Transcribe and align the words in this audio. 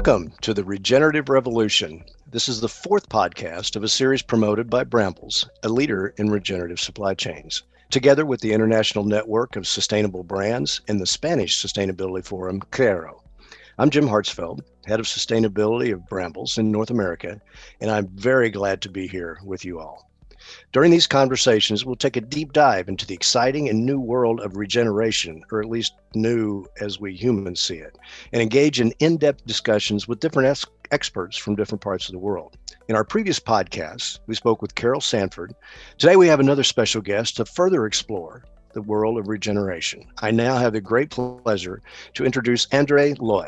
Welcome 0.00 0.32
to 0.40 0.54
the 0.54 0.64
Regenerative 0.64 1.28
Revolution. 1.28 2.06
This 2.26 2.48
is 2.48 2.62
the 2.62 2.70
fourth 2.70 3.10
podcast 3.10 3.76
of 3.76 3.84
a 3.84 3.88
series 3.88 4.22
promoted 4.22 4.70
by 4.70 4.82
Brambles, 4.82 5.46
a 5.62 5.68
leader 5.68 6.14
in 6.16 6.30
regenerative 6.30 6.80
supply 6.80 7.12
chains, 7.12 7.64
together 7.90 8.24
with 8.24 8.40
the 8.40 8.54
International 8.54 9.04
Network 9.04 9.56
of 9.56 9.68
Sustainable 9.68 10.24
Brands 10.24 10.80
and 10.88 10.98
the 10.98 11.06
Spanish 11.06 11.62
Sustainability 11.62 12.24
Forum, 12.24 12.62
Quiero. 12.70 13.22
I'm 13.76 13.90
Jim 13.90 14.06
Hartzfeld, 14.06 14.62
Head 14.86 15.00
of 15.00 15.06
Sustainability 15.06 15.92
of 15.92 16.08
Brambles 16.08 16.56
in 16.56 16.72
North 16.72 16.88
America, 16.88 17.38
and 17.78 17.90
I'm 17.90 18.08
very 18.08 18.48
glad 18.48 18.80
to 18.80 18.88
be 18.88 19.06
here 19.06 19.38
with 19.44 19.66
you 19.66 19.80
all. 19.80 20.09
During 20.72 20.90
these 20.90 21.06
conversations, 21.06 21.84
we'll 21.84 21.96
take 21.96 22.16
a 22.16 22.20
deep 22.20 22.52
dive 22.52 22.88
into 22.88 23.06
the 23.06 23.14
exciting 23.14 23.68
and 23.68 23.84
new 23.84 23.98
world 23.98 24.40
of 24.40 24.56
regeneration, 24.56 25.42
or 25.50 25.60
at 25.60 25.68
least 25.68 25.94
new 26.14 26.66
as 26.80 27.00
we 27.00 27.14
humans 27.14 27.60
see 27.60 27.76
it, 27.76 27.98
and 28.32 28.40
engage 28.40 28.80
in 28.80 28.92
in 28.98 29.16
depth 29.16 29.44
discussions 29.46 30.06
with 30.08 30.20
different 30.20 30.64
experts 30.90 31.36
from 31.36 31.56
different 31.56 31.82
parts 31.82 32.08
of 32.08 32.12
the 32.12 32.18
world. 32.18 32.56
In 32.88 32.96
our 32.96 33.04
previous 33.04 33.38
podcast, 33.38 34.18
we 34.26 34.34
spoke 34.34 34.62
with 34.62 34.74
Carol 34.74 35.00
Sanford. 35.00 35.54
Today, 35.98 36.16
we 36.16 36.28
have 36.28 36.40
another 36.40 36.64
special 36.64 37.00
guest 37.00 37.36
to 37.36 37.44
further 37.44 37.86
explore 37.86 38.44
the 38.72 38.82
world 38.82 39.18
of 39.18 39.28
regeneration. 39.28 40.04
I 40.22 40.30
now 40.30 40.56
have 40.56 40.72
the 40.72 40.80
great 40.80 41.10
pleasure 41.10 41.82
to 42.14 42.24
introduce 42.24 42.68
Andre 42.72 43.14
Leu. 43.18 43.44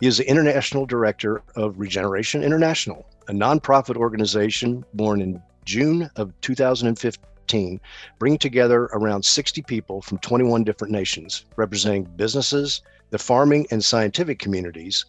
He 0.00 0.06
is 0.06 0.18
the 0.18 0.28
International 0.28 0.86
Director 0.86 1.42
of 1.56 1.78
Regeneration 1.78 2.42
International, 2.42 3.06
a 3.28 3.32
nonprofit 3.32 3.96
organization 3.96 4.84
born 4.94 5.20
in 5.20 5.42
June 5.64 6.10
of 6.16 6.32
2015, 6.40 7.80
bringing 8.18 8.38
together 8.38 8.84
around 8.92 9.24
60 9.24 9.62
people 9.62 10.02
from 10.02 10.18
21 10.18 10.64
different 10.64 10.92
nations, 10.92 11.46
representing 11.56 12.04
businesses, 12.16 12.82
the 13.10 13.18
farming 13.18 13.66
and 13.70 13.84
scientific 13.84 14.38
communities, 14.38 15.04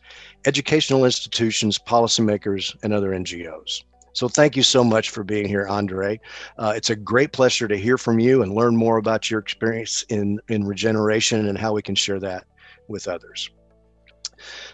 educational 0.45 1.06
institutions, 1.06 1.80
policymakers, 1.80 2.75
and 2.84 2.94
other 2.94 3.12
NGOs. 3.12 3.84
So 4.14 4.30
thank 4.30 4.56
you 4.56 4.64
so 4.64 4.84
much 4.84 5.09
for 5.09 5.23
being 5.23 5.47
here, 5.47 5.67
Andre. 5.67 6.20
Uh, 6.58 6.73
it's 6.75 6.90
a 6.90 6.95
great 6.95 7.34
pleasure 7.34 7.67
to 7.67 7.75
hear 7.75 7.97
from 7.97 8.17
you 8.17 8.44
and 8.44 8.53
learn 8.53 8.75
more 8.75 8.97
about 8.97 9.30
your 9.30 9.42
experience 9.42 10.06
in, 10.08 10.40
in 10.47 10.64
regeneration 10.64 11.47
and 11.47 11.58
how 11.58 11.73
we 11.73 11.81
can 11.81 11.95
share 11.95 12.19
that 12.19 12.45
with 12.88 13.09
others. 13.09 13.50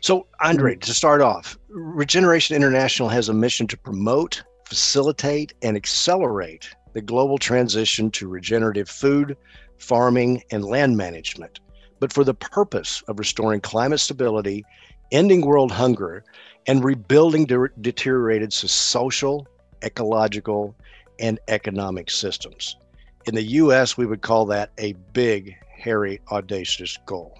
So, 0.02 0.28
Andre, 0.42 0.76
to 0.76 0.94
start 0.94 1.22
off, 1.22 1.58
Regeneration 1.70 2.56
International 2.56 3.10
has 3.10 3.30
a 3.30 3.34
mission 3.34 3.66
to 3.68 3.78
promote 3.78 4.44
facilitate 4.72 5.53
and 5.61 5.75
accelerate 5.75 6.69
the 6.94 7.02
global 7.02 7.38
transition 7.38 8.09
to 8.09 8.30
regenerative 8.30 8.88
food, 8.88 9.36
farming, 9.77 10.41
and 10.50 10.64
land 10.64 10.95
management, 10.95 11.59
but 12.00 12.14
for 12.14 12.23
the 12.23 12.33
purpose 12.33 13.03
of 13.09 13.19
restoring 13.19 13.59
climate 13.59 13.99
stability, 13.99 14.64
ending 15.11 15.42
world 15.42 15.73
hunger, 15.73 16.23
and 16.67 16.86
rebuilding 16.86 17.45
de- 17.45 17.67
deteriorated 17.81 18.53
social, 18.53 19.45
ecological, 19.83 20.73
and 21.19 21.38
economic 21.49 22.09
systems. 22.09 22.77
In 23.25 23.36
the 23.36 23.44
US, 23.44 23.97
we 23.97 24.05
would 24.05 24.22
call 24.22 24.45
that 24.45 24.72
a 24.77 24.94
big, 25.11 25.53
hairy, 25.77 26.22
audacious 26.31 26.97
goal. 27.05 27.38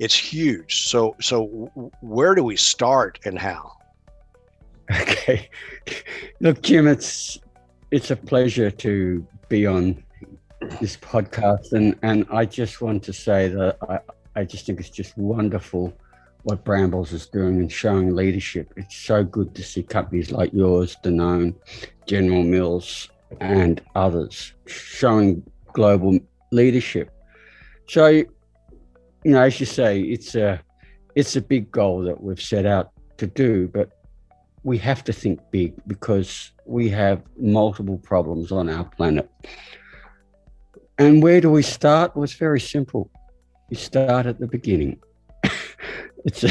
It's 0.00 0.16
huge. 0.16 0.88
So, 0.88 1.14
so 1.20 1.44
where 2.00 2.34
do 2.34 2.42
we 2.42 2.56
start 2.56 3.20
and 3.24 3.38
how? 3.38 3.73
Okay. 5.00 5.48
Look, 6.40 6.60
Jim, 6.62 6.86
it's 6.86 7.38
it's 7.90 8.10
a 8.10 8.16
pleasure 8.16 8.70
to 8.70 9.26
be 9.48 9.66
on 9.66 10.02
this 10.80 10.96
podcast 10.96 11.72
and 11.72 11.98
and 12.02 12.26
I 12.30 12.44
just 12.44 12.80
want 12.80 13.02
to 13.04 13.12
say 13.12 13.48
that 13.48 13.78
I, 13.88 14.00
I 14.36 14.44
just 14.44 14.66
think 14.66 14.80
it's 14.80 14.90
just 14.90 15.16
wonderful 15.16 15.94
what 16.42 16.62
Brambles 16.64 17.12
is 17.12 17.26
doing 17.26 17.58
and 17.58 17.72
showing 17.72 18.14
leadership. 18.14 18.72
It's 18.76 18.96
so 18.96 19.24
good 19.24 19.54
to 19.54 19.62
see 19.62 19.82
companies 19.82 20.30
like 20.30 20.52
yours, 20.52 20.96
Danone, 21.02 21.54
General 22.06 22.42
Mills, 22.42 23.08
and 23.40 23.80
others 23.94 24.52
showing 24.66 25.42
global 25.72 26.18
leadership. 26.50 27.10
So, 27.88 28.08
you 28.08 28.28
know, 29.24 29.40
as 29.40 29.58
you 29.58 29.66
say, 29.66 30.00
it's 30.00 30.34
a 30.34 30.60
it's 31.14 31.36
a 31.36 31.40
big 31.40 31.70
goal 31.70 32.02
that 32.02 32.20
we've 32.22 32.42
set 32.42 32.66
out 32.66 32.90
to 33.18 33.26
do, 33.26 33.68
but 33.68 33.93
we 34.64 34.78
have 34.78 35.04
to 35.04 35.12
think 35.12 35.38
big 35.50 35.74
because 35.86 36.50
we 36.64 36.88
have 36.88 37.22
multiple 37.38 37.98
problems 37.98 38.50
on 38.50 38.68
our 38.68 38.84
planet. 38.84 39.30
And 40.98 41.22
where 41.22 41.40
do 41.40 41.50
we 41.50 41.62
start? 41.62 42.16
Well, 42.16 42.24
it's 42.24 42.32
very 42.32 42.60
simple. 42.60 43.10
You 43.70 43.76
start 43.76 44.26
at 44.26 44.40
the 44.40 44.46
beginning. 44.46 45.00
it's 46.24 46.44
a, 46.44 46.50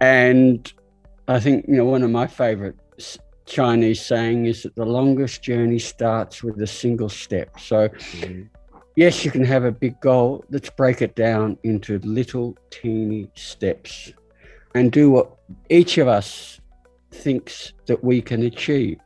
and 0.00 0.72
I 1.26 1.40
think 1.40 1.66
you 1.66 1.74
know 1.74 1.86
one 1.86 2.02
of 2.02 2.10
my 2.10 2.28
favorite 2.28 2.76
Chinese 3.46 4.04
saying 4.04 4.46
is 4.46 4.62
that 4.62 4.76
the 4.76 4.84
longest 4.84 5.42
journey 5.42 5.78
starts 5.78 6.44
with 6.44 6.60
a 6.62 6.66
single 6.66 7.08
step. 7.08 7.58
So 7.58 7.88
mm-hmm. 7.88 8.42
yes, 8.94 9.24
you 9.24 9.30
can 9.30 9.44
have 9.44 9.64
a 9.64 9.72
big 9.72 10.00
goal. 10.00 10.44
Let's 10.50 10.70
break 10.70 11.02
it 11.02 11.16
down 11.16 11.58
into 11.64 11.98
little 12.00 12.56
teeny 12.70 13.30
steps 13.34 14.12
and 14.74 14.92
do 14.92 15.10
what 15.10 15.36
each 15.70 15.98
of 15.98 16.06
us 16.06 16.60
thinks 17.10 17.72
that 17.86 18.02
we 18.02 18.20
can 18.20 18.42
achieve. 18.42 18.98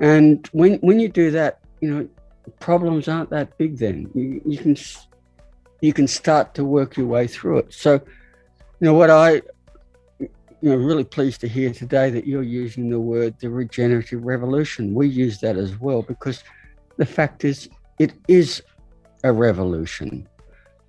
And 0.00 0.46
when 0.52 0.74
when 0.74 1.00
you 1.00 1.08
do 1.08 1.30
that, 1.32 1.60
you 1.80 1.90
know, 1.90 2.08
problems 2.60 3.08
aren't 3.08 3.30
that 3.30 3.56
big. 3.58 3.78
Then 3.78 4.10
you, 4.14 4.40
you 4.44 4.58
can 4.58 4.76
you 5.80 5.92
can 5.92 6.06
start 6.06 6.54
to 6.54 6.64
work 6.64 6.96
your 6.96 7.06
way 7.06 7.26
through 7.26 7.58
it. 7.58 7.72
So, 7.72 7.94
you 7.94 8.00
know, 8.80 8.94
what 8.94 9.10
I 9.10 9.42
you 10.60 10.70
know 10.70 10.76
really 10.76 11.04
pleased 11.04 11.40
to 11.40 11.48
hear 11.48 11.72
today 11.72 12.10
that 12.10 12.26
you're 12.26 12.42
using 12.42 12.90
the 12.90 13.00
word 13.00 13.34
the 13.40 13.50
regenerative 13.50 14.24
revolution. 14.24 14.94
We 14.94 15.08
use 15.08 15.40
that 15.40 15.56
as 15.56 15.78
well 15.78 16.02
because 16.02 16.42
the 16.96 17.06
fact 17.06 17.44
is 17.44 17.68
it 17.98 18.12
is 18.28 18.62
a 19.24 19.32
revolution. 19.32 20.28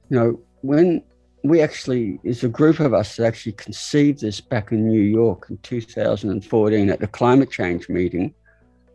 You 0.09 0.19
know, 0.19 0.39
when 0.61 1.03
we 1.43 1.61
actually, 1.61 2.19
it's 2.23 2.43
a 2.43 2.49
group 2.49 2.79
of 2.79 2.93
us 2.93 3.15
that 3.15 3.25
actually 3.25 3.53
conceived 3.53 4.21
this 4.21 4.41
back 4.41 4.71
in 4.71 4.87
New 4.87 5.01
York 5.01 5.47
in 5.49 5.57
2014 5.59 6.89
at 6.89 6.99
the 6.99 7.07
climate 7.07 7.51
change 7.51 7.87
meeting. 7.89 8.33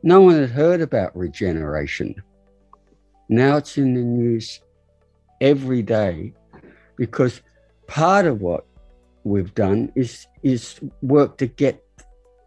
No 0.02 0.20
one 0.20 0.38
had 0.38 0.50
heard 0.50 0.80
about 0.80 1.16
regeneration. 1.16 2.14
Now 3.28 3.56
it's 3.56 3.78
in 3.78 3.94
the 3.94 4.02
news 4.02 4.60
every 5.40 5.82
day 5.82 6.34
because 6.96 7.40
part 7.86 8.26
of 8.26 8.40
what 8.40 8.66
we've 9.24 9.54
done 9.54 9.90
is 9.94 10.26
is 10.42 10.78
work 11.00 11.38
to 11.38 11.46
get, 11.46 11.82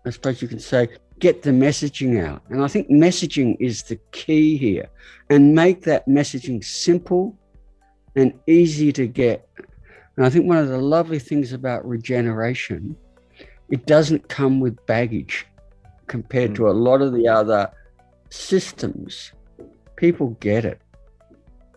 I 0.05 0.11
suppose 0.11 0.41
you 0.41 0.47
can 0.47 0.59
say, 0.59 0.89
get 1.19 1.41
the 1.41 1.49
messaging 1.49 2.23
out. 2.23 2.43
And 2.49 2.63
I 2.63 2.67
think 2.67 2.89
messaging 2.89 3.57
is 3.59 3.83
the 3.83 3.95
key 4.11 4.57
here 4.57 4.87
and 5.31 5.55
make 5.55 5.81
that 5.83 6.07
messaging 6.07 6.63
simple 6.63 7.35
and 8.15 8.33
easy 8.45 8.91
to 8.93 9.07
get 9.07 9.47
and 10.17 10.25
I 10.25 10.29
think 10.29 10.45
one 10.45 10.57
of 10.57 10.67
the 10.67 10.79
lovely 10.79 11.19
things 11.19 11.53
about 11.53 11.87
regeneration, 11.87 12.97
it 13.69 13.85
doesn't 13.85 14.27
come 14.29 14.59
with 14.59 14.83
baggage 14.87 15.45
compared 16.07 16.55
to 16.55 16.69
a 16.69 16.71
lot 16.71 17.01
of 17.01 17.13
the 17.13 17.27
other 17.27 17.71
systems. 18.29 19.31
People 19.95 20.31
get 20.39 20.65
it. 20.65 20.81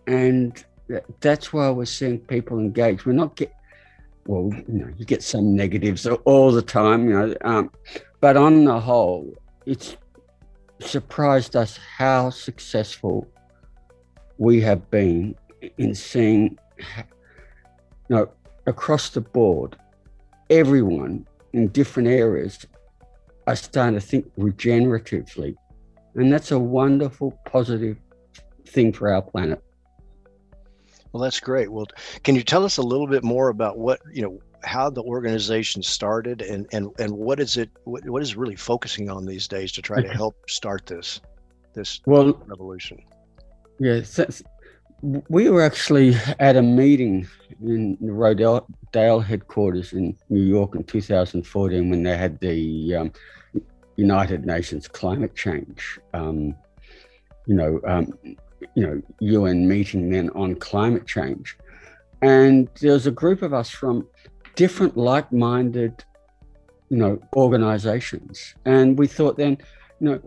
And 0.07 0.65
that's 1.21 1.53
why 1.53 1.71
we're 1.71 1.85
seeing 1.85 2.19
people 2.19 2.59
engage. 2.59 3.05
We're 3.05 3.13
not 3.13 3.37
get 3.37 3.55
well, 4.27 4.51
you 4.69 4.85
know, 4.85 4.89
you 4.97 5.05
get 5.05 5.23
some 5.23 5.57
negatives 5.57 6.07
all 6.07 6.53
the 6.53 6.63
time, 6.63 7.09
you 7.09 7.15
know, 7.15 7.35
um, 7.41 7.71
but 8.21 8.37
on 8.37 8.65
the 8.65 8.79
whole, 8.79 9.35
it's 9.67 9.97
surprised 10.79 11.57
us 11.57 11.79
how 11.99 12.31
successful 12.31 13.27
we 14.39 14.61
have 14.61 14.89
been 14.91 15.35
in 15.79 15.95
seeing 15.95 16.59
know, 18.17 18.29
across 18.67 19.11
the 19.11 19.21
board, 19.21 19.77
everyone 20.51 21.27
in 21.53 21.69
different 21.69 22.09
areas 22.09 22.67
are 23.47 23.57
starting 23.57 23.99
to 23.99 24.01
think 24.01 24.31
regeneratively. 24.37 25.55
And 26.15 26.33
that's 26.33 26.51
a 26.51 26.59
wonderful, 26.59 27.39
positive 27.47 27.97
thing 28.67 28.93
for 28.93 29.13
our 29.13 29.23
planet. 29.23 29.63
Well, 31.13 31.23
that's 31.23 31.41
great. 31.41 31.73
Well, 31.73 31.87
can 32.23 32.37
you 32.37 32.43
tell 32.43 32.65
us 32.65 32.77
a 32.77 32.83
little 32.83 33.07
bit 33.07 33.25
more 33.25 33.49
about 33.49 33.79
what, 33.79 34.01
you 34.13 34.23
know, 34.23 34.39
how 34.63 34.91
the 34.91 35.03
organization 35.03 35.83
started 35.83 36.43
and, 36.43 36.67
and, 36.73 36.91
and 36.99 37.13
what 37.13 37.41
is 37.41 37.57
it, 37.57 37.71
what, 37.85 38.09
what 38.09 38.23
is 38.23 38.37
really 38.37 38.57
focusing 38.57 39.09
on 39.09 39.25
these 39.25 39.49
days 39.49 39.73
to 39.73 39.83
try 39.83 40.03
to 40.03 40.09
help 40.09 40.37
start 40.49 40.87
this, 40.87 41.21
this 41.75 42.01
well, 42.07 42.35
revolution? 42.47 43.03
Yeah, 43.79 44.03
we 45.03 45.49
were 45.49 45.63
actually 45.63 46.15
at 46.39 46.57
a 46.57 46.63
meeting 46.63 47.27
in 47.63 47.97
the 48.01 48.13
Rodale 48.13 49.25
headquarters 49.25 49.93
in 49.93 50.17
New 50.29 50.43
York 50.43 50.75
in 50.75 50.85
2014 50.85 51.91
when 51.91 52.03
they 52.03 52.17
had 52.17 52.39
the 52.41 52.95
um, 52.97 53.13
United 53.97 54.47
Nations 54.47 54.89
climate 54.89 55.35
change, 55.35 55.99
um, 56.15 56.55
you 57.47 57.55
know, 57.55 57.81
um, 57.87 58.13
you 58.75 58.87
know, 58.87 59.03
UN 59.21 59.67
meeting 59.67 60.11
then 60.11 60.31
on 60.31 60.55
climate 60.55 61.07
change, 61.07 61.57
and 62.23 62.69
there 62.81 62.93
was 62.93 63.07
a 63.07 63.11
group 63.11 63.43
of 63.43 63.55
us 63.55 63.71
from 63.71 64.07
different 64.55 64.97
like-minded 64.97 66.05
you 66.91 66.97
know, 66.97 67.19
organizations. 67.37 68.55
And 68.65 68.99
we 68.99 69.07
thought 69.07 69.37
then, 69.39 69.59
you 70.01 70.11
know, 70.11 70.21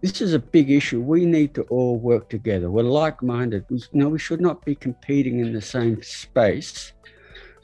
this 0.00 0.20
is 0.20 0.32
a 0.32 0.38
big 0.38 0.70
issue. 0.70 1.00
We 1.00 1.26
need 1.26 1.54
to 1.54 1.62
all 1.64 1.98
work 1.98 2.28
together. 2.30 2.70
We're 2.70 2.82
like-minded. 2.82 3.66
We, 3.68 3.76
you 3.76 3.84
know, 3.92 4.08
we 4.08 4.18
should 4.18 4.40
not 4.40 4.64
be 4.64 4.74
competing 4.74 5.40
in 5.40 5.52
the 5.52 5.60
same 5.60 6.02
space. 6.02 6.92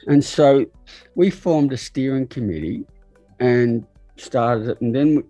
And 0.07 0.23
so 0.23 0.65
we 1.15 1.29
formed 1.29 1.73
a 1.73 1.77
steering 1.77 2.27
committee 2.27 2.85
and 3.39 3.85
started 4.17 4.69
it. 4.69 4.81
And 4.81 4.95
then 4.95 5.23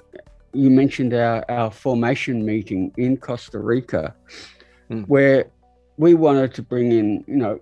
you 0.53 0.69
mentioned 0.69 1.13
our, 1.13 1.45
our 1.49 1.71
formation 1.71 2.45
meeting 2.45 2.91
in 2.97 3.17
Costa 3.17 3.59
Rica, 3.59 4.13
mm. 4.91 5.07
where 5.07 5.49
we 5.97 6.13
wanted 6.13 6.53
to 6.55 6.61
bring 6.61 6.91
in, 6.91 7.23
you 7.27 7.37
know, 7.37 7.59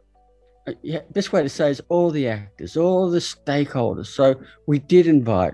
yeah, 0.81 1.01
best 1.11 1.31
way 1.31 1.43
to 1.43 1.49
say 1.49 1.69
is 1.69 1.81
all 1.89 2.09
the 2.09 2.27
actors, 2.27 2.75
all 2.75 3.09
the 3.09 3.19
stakeholders. 3.19 4.07
So 4.07 4.35
we 4.65 4.79
did 4.79 5.05
invite 5.05 5.53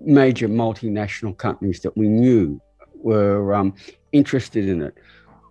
major 0.00 0.48
multinational 0.48 1.36
companies 1.36 1.80
that 1.80 1.96
we 1.96 2.08
knew 2.08 2.60
were 3.02 3.54
um, 3.54 3.74
interested 4.12 4.68
in 4.68 4.82
it. 4.82 4.94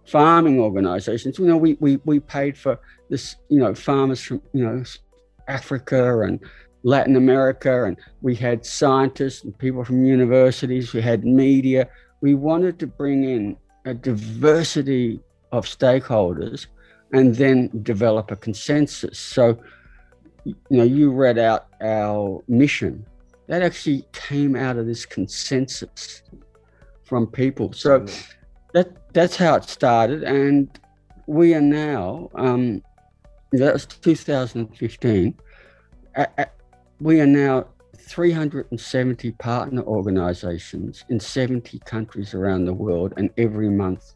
Farming 0.05 0.59
organizations, 0.59 1.39
you 1.39 1.45
know, 1.45 1.57
we, 1.57 1.77
we, 1.79 1.97
we 2.05 2.19
paid 2.19 2.57
for 2.57 2.79
this, 3.09 3.35
you 3.49 3.59
know, 3.59 3.73
farmers 3.73 4.21
from, 4.21 4.41
you 4.53 4.63
know, 4.63 4.83
Africa 5.47 6.21
and 6.21 6.39
Latin 6.83 7.15
America, 7.15 7.85
and 7.85 7.97
we 8.21 8.35
had 8.35 8.65
scientists 8.65 9.43
and 9.43 9.57
people 9.57 9.83
from 9.83 10.05
universities, 10.05 10.93
we 10.93 11.01
had 11.01 11.25
media. 11.25 11.89
We 12.21 12.35
wanted 12.35 12.77
to 12.79 12.87
bring 12.87 13.23
in 13.23 13.57
a 13.85 13.93
diversity 13.93 15.19
of 15.51 15.65
stakeholders 15.65 16.67
and 17.11 17.35
then 17.35 17.71
develop 17.81 18.29
a 18.29 18.35
consensus. 18.35 19.17
So, 19.17 19.57
you 20.43 20.55
know, 20.69 20.83
you 20.83 21.11
read 21.11 21.39
out 21.39 21.67
our 21.81 22.43
mission. 22.47 23.05
That 23.47 23.61
actually 23.61 24.05
came 24.11 24.55
out 24.55 24.77
of 24.77 24.85
this 24.85 25.05
consensus 25.05 26.21
from 27.05 27.27
people. 27.27 27.71
So 27.73 28.05
that 28.73 29.13
that's 29.13 29.37
how 29.37 29.55
it 29.55 29.63
started, 29.63 30.23
and 30.23 30.67
we 31.27 31.53
are 31.53 31.61
now. 31.61 32.29
Um, 32.35 32.83
that 33.53 33.73
was 33.73 33.85
2015. 33.85 35.33
we 36.99 37.21
are 37.21 37.27
now 37.27 37.65
370 37.97 39.31
partner 39.31 39.81
organizations 39.83 41.05
in 41.09 41.19
70 41.19 41.79
countries 41.79 42.33
around 42.33 42.65
the 42.65 42.73
world, 42.73 43.13
and 43.17 43.29
every 43.37 43.69
month 43.69 44.13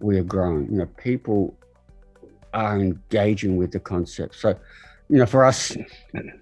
we 0.00 0.18
are 0.18 0.24
growing. 0.24 0.70
You 0.70 0.78
know, 0.78 0.86
people 0.86 1.56
are 2.54 2.78
engaging 2.78 3.56
with 3.56 3.72
the 3.72 3.80
concept. 3.80 4.34
So, 4.36 4.58
you 5.08 5.18
know, 5.18 5.26
for 5.26 5.44
us, 5.44 5.76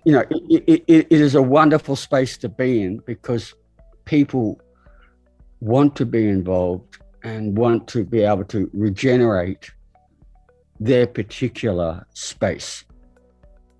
you 0.04 0.12
know, 0.12 0.24
it, 0.30 0.84
it, 0.86 1.06
it 1.10 1.20
is 1.20 1.34
a 1.34 1.42
wonderful 1.42 1.96
space 1.96 2.36
to 2.38 2.48
be 2.48 2.82
in 2.82 2.98
because 2.98 3.54
people 4.04 4.60
want 5.60 5.96
to 5.96 6.06
be 6.06 6.28
involved 6.28 6.98
and 7.22 7.56
want 7.56 7.88
to 7.88 8.04
be 8.04 8.22
able 8.22 8.44
to 8.44 8.70
regenerate 8.72 9.70
their 10.80 11.06
particular 11.06 12.06
space. 12.14 12.84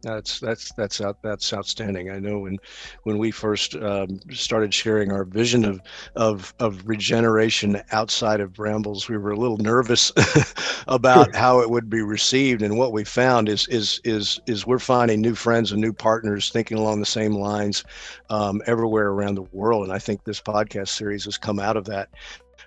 That's 0.02 0.38
that's 0.38 0.72
that's 0.74 1.00
out 1.00 1.18
that's 1.22 1.52
outstanding. 1.52 2.10
I 2.10 2.18
know 2.20 2.38
when 2.40 2.58
when 3.02 3.18
we 3.18 3.32
first 3.32 3.74
um, 3.74 4.20
started 4.30 4.72
sharing 4.72 5.10
our 5.10 5.24
vision 5.24 5.64
of 5.64 5.80
of 6.14 6.54
of 6.60 6.86
regeneration 6.86 7.82
outside 7.90 8.40
of 8.40 8.52
Brambles, 8.52 9.08
we 9.08 9.18
were 9.18 9.32
a 9.32 9.36
little 9.36 9.56
nervous 9.56 10.12
about 10.88 11.34
how 11.34 11.60
it 11.60 11.70
would 11.70 11.90
be 11.90 12.02
received. 12.02 12.62
And 12.62 12.78
what 12.78 12.92
we 12.92 13.02
found 13.04 13.48
is 13.48 13.66
is 13.68 14.00
is 14.04 14.40
is 14.46 14.66
we're 14.66 14.78
finding 14.78 15.20
new 15.20 15.34
friends 15.34 15.72
and 15.72 15.80
new 15.80 15.92
partners 15.92 16.50
thinking 16.50 16.78
along 16.78 17.00
the 17.00 17.06
same 17.06 17.32
lines 17.34 17.82
um, 18.30 18.62
everywhere 18.66 19.08
around 19.08 19.34
the 19.34 19.42
world. 19.52 19.82
And 19.84 19.92
I 19.92 19.98
think 19.98 20.22
this 20.22 20.40
podcast 20.40 20.88
series 20.88 21.24
has 21.24 21.36
come 21.36 21.58
out 21.58 21.76
of 21.76 21.86
that 21.86 22.08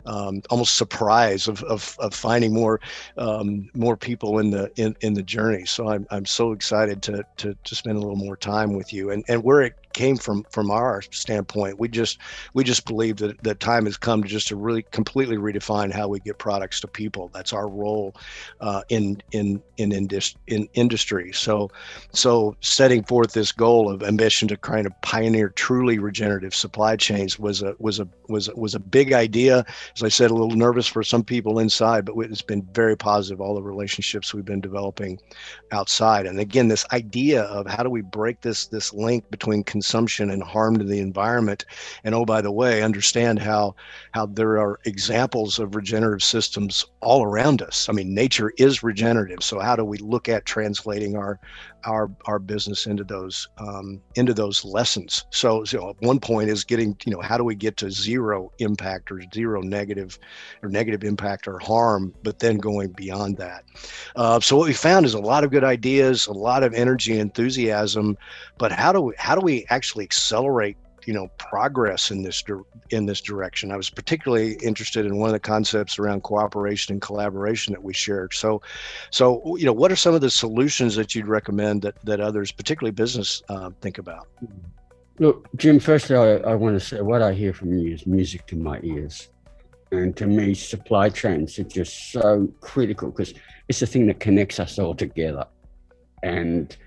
um, 0.06 0.42
almost 0.50 0.76
surprise 0.76 1.48
of, 1.48 1.64
of, 1.64 1.96
of 2.00 2.14
finding 2.14 2.54
more 2.54 2.80
um, 3.18 3.70
more 3.74 3.98
people 3.98 4.40
in 4.40 4.50
the 4.52 4.72
in, 4.76 4.96
in 5.02 5.14
the 5.14 5.24
journey. 5.24 5.66
So 5.66 5.90
I'm, 5.90 6.06
I'm 6.12 6.26
so 6.26 6.52
excited 6.52 7.02
to, 7.04 7.24
to 7.38 7.56
to 7.64 7.76
spend 7.76 7.98
a 7.98 8.00
little 8.00 8.16
more 8.16 8.38
time 8.38 8.74
with 8.74 8.94
you 8.94 9.12
and 9.12 9.24
and 9.28 9.44
where 9.44 9.62
it 9.62 9.74
came 9.94 10.18
from 10.18 10.46
from 10.50 10.72
our 10.72 11.02
standpoint. 11.02 11.80
We 11.80 11.88
just 11.88 12.20
we 12.54 12.64
just 12.64 12.86
believe 12.86 13.18
that 13.18 13.42
that 13.44 13.60
time 13.60 13.86
has 13.86 13.98
come 13.98 14.24
to 14.24 14.30
just 14.30 14.48
to 14.50 14.56
really 14.56 14.84
completely 14.92 15.38
redefine 15.38 15.92
how 15.92 16.08
we 16.08 16.20
get 16.20 16.38
products 16.38 16.80
to 16.82 16.88
people. 16.88 17.30
That's 17.34 17.54
our 17.54 17.68
role 17.68 18.16
uh, 18.60 18.82
in 18.90 19.22
in 19.32 19.62
in 19.78 20.08
in 20.48 20.70
industry. 20.74 21.32
So 21.34 21.70
so 22.12 22.56
setting 22.62 23.04
forth 23.04 23.34
this 23.34 23.52
goal 23.52 23.90
of 23.90 24.04
ambition 24.04 24.48
to 24.50 24.58
kind 24.58 24.86
of 24.86 24.94
pioneer 25.02 25.50
truly 25.50 26.00
regenerative 26.00 26.56
supply 26.56 26.96
chains 26.96 27.40
was 27.40 27.62
a 27.62 27.76
was 27.80 28.00
a 28.00 28.08
was 28.28 28.50
was 28.56 28.76
a 28.76 28.80
big 28.80 29.14
idea. 29.14 29.66
As 29.96 30.04
I 30.04 30.10
said, 30.10 30.32
a 30.32 30.34
little 30.34 30.56
nervous 30.56 30.88
for 30.88 31.04
some 31.04 31.24
people 31.24 31.60
inside, 31.60 32.06
but 32.06 32.16
it's 32.18 32.42
been 32.42 32.68
very 32.74 32.96
positive. 32.96 33.42
All 33.42 33.56
the 33.56 33.62
relationships 33.62 34.34
we've 34.34 34.46
been 34.46 34.62
developing 34.62 35.20
outside, 35.72 36.26
and 36.26 36.40
again, 36.40 36.68
this 36.68 36.86
idea 36.92 37.44
of 37.44 37.68
how 37.68 37.84
do 37.84 37.90
we 37.90 38.02
break 38.02 38.42
this 38.42 38.68
this 38.68 38.94
link 38.94 39.30
between 39.30 39.64
consumption 39.82 40.30
and 40.30 40.44
harm 40.44 40.78
to 40.78 40.84
the 40.84 41.00
environment. 41.00 41.66
And 42.04 42.14
oh, 42.14 42.24
by 42.24 42.42
the 42.42 42.52
way, 42.52 42.84
understand 42.84 43.40
how 43.40 43.74
how 44.12 44.28
there 44.28 44.60
are 44.60 44.80
examples 44.86 45.58
of 45.58 45.76
regenerative 45.76 46.24
systems 46.24 46.86
all 47.00 47.24
around 47.24 47.64
us. 47.64 47.90
I 47.90 47.94
mean, 47.94 48.14
nature 48.14 48.54
is 48.58 48.84
regenerative. 48.84 49.42
So 49.42 49.60
how 49.60 49.76
do 49.76 49.84
we 49.84 49.98
look 49.98 50.30
at 50.30 50.46
translating 50.46 51.18
our 51.18 51.40
our 51.86 52.12
our 52.26 52.38
business 52.38 52.86
into 52.86 53.04
those 53.04 53.50
um, 53.58 54.00
into 54.14 54.36
those 54.36 54.64
lessons? 54.64 55.26
So, 55.32 55.64
so 55.64 55.96
one 56.02 56.20
point 56.20 56.52
is 56.52 56.64
getting 56.64 56.96
you 57.06 57.14
know 57.14 57.22
how 57.22 57.38
do 57.38 57.44
we 57.44 57.56
get 57.56 57.78
to 57.78 57.90
zero 57.90 58.52
impact 58.60 59.12
or 59.12 59.20
zero 59.34 59.62
negative 59.62 60.20
or 60.62 60.70
negative 60.70 61.04
impact 61.04 61.48
or 61.48 61.58
harm, 61.58 62.14
but 62.22 62.38
then 62.38 62.58
going 62.58 62.90
beyond 62.92 63.38
that. 63.38 63.64
Uh, 64.16 64.40
so 64.40 64.56
what 64.58 64.68
we 64.68 64.74
found 64.74 65.08
is 65.08 65.16
a 65.16 65.20
lot 65.20 65.44
of 65.44 65.50
good 65.50 65.64
ideas, 65.64 66.28
a 66.28 66.34
lot 66.34 66.62
of 66.62 66.74
energy, 66.76 67.18
enthusiasm, 67.18 68.16
but 68.60 68.72
how 68.72 68.92
do 68.94 69.02
we 69.02 69.14
how 69.18 69.34
do 69.36 69.42
we 69.42 69.66
actually 69.72 70.04
accelerate 70.04 70.78
you 71.06 71.14
know 71.14 71.28
progress 71.38 72.12
in 72.12 72.22
this 72.22 72.44
in 72.92 73.06
this 73.06 73.22
direction. 73.22 73.72
I 73.72 73.78
was 73.78 73.90
particularly 73.90 74.54
interested 74.62 75.06
in 75.06 75.18
one 75.18 75.30
of 75.30 75.34
the 75.34 75.40
concepts 75.40 75.98
around 75.98 76.22
cooperation 76.24 76.94
and 76.94 77.02
collaboration 77.02 77.74
that 77.74 77.82
we 77.82 77.94
shared. 77.94 78.34
So, 78.34 78.62
so 79.10 79.58
you 79.58 79.66
know, 79.66 79.74
what 79.74 79.92
are 79.92 79.96
some 79.96 80.14
of 80.14 80.22
the 80.22 80.30
solutions 80.30 80.96
that 80.96 81.16
you'd 81.16 81.28
recommend 81.28 81.82
that 81.84 81.96
that 82.06 82.20
others, 82.20 82.52
particularly 82.52 82.92
business, 82.92 83.42
uh, 83.50 83.72
think 83.82 83.98
about? 83.98 84.28
Look, 85.20 85.48
Jim. 85.56 85.80
Firstly, 85.80 86.16
I, 86.16 86.52
I 86.52 86.56
want 86.56 86.80
to 86.80 86.86
say 86.86 87.02
what 87.02 87.22
I 87.22 87.34
hear 87.34 87.54
from 87.54 87.74
you 87.74 87.94
is 87.94 88.06
music 88.06 88.46
to 88.48 88.56
my 88.56 88.80
ears, 88.84 89.30
and 89.92 90.16
to 90.18 90.28
me, 90.28 90.54
supply 90.54 91.10
chains 91.10 91.58
are 91.60 91.64
just 91.64 92.12
so 92.12 92.48
critical 92.62 93.10
because 93.10 93.34
it's 93.68 93.80
the 93.80 93.88
thing 93.88 94.06
that 94.08 94.20
connects 94.20 94.60
us 94.60 94.78
all 94.78 94.96
together, 94.96 95.46
and 96.22 96.78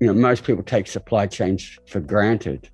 you 0.00 0.06
know, 0.06 0.14
most 0.14 0.44
people 0.44 0.62
take 0.62 0.86
supply 0.86 1.26
chains 1.26 1.78
for 1.86 2.00
granted. 2.00 2.68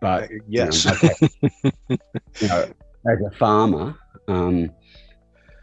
But 0.00 0.24
uh, 0.24 0.28
yes, 0.48 0.84
you 0.84 0.90
know, 0.90 0.96
okay, 1.02 1.98
you 2.40 2.48
know 2.48 2.66
as 3.06 3.20
a 3.20 3.30
farmer, 3.36 3.96
um, 4.28 4.70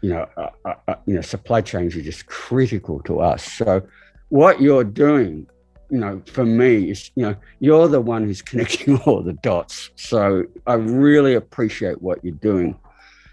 you 0.00 0.10
know, 0.10 0.28
uh, 0.36 0.50
uh, 0.64 0.74
uh, 0.88 0.94
you 1.06 1.14
know, 1.14 1.20
supply 1.20 1.60
chains 1.60 1.96
are 1.96 2.02
just 2.02 2.26
critical 2.26 3.00
to 3.00 3.20
us. 3.20 3.44
So, 3.44 3.82
what 4.28 4.60
you're 4.60 4.84
doing, 4.84 5.46
you 5.90 5.98
know, 5.98 6.22
for 6.26 6.44
me 6.44 6.90
is, 6.90 7.10
you 7.14 7.22
know, 7.24 7.36
you're 7.60 7.88
the 7.88 8.00
one 8.00 8.24
who's 8.24 8.42
connecting 8.50 8.98
all 9.00 9.22
the 9.22 9.34
dots. 9.34 9.90
So, 9.96 10.44
I 10.66 10.74
really 10.74 11.34
appreciate 11.34 12.00
what 12.00 12.24
you're 12.24 12.34
doing. 12.34 12.78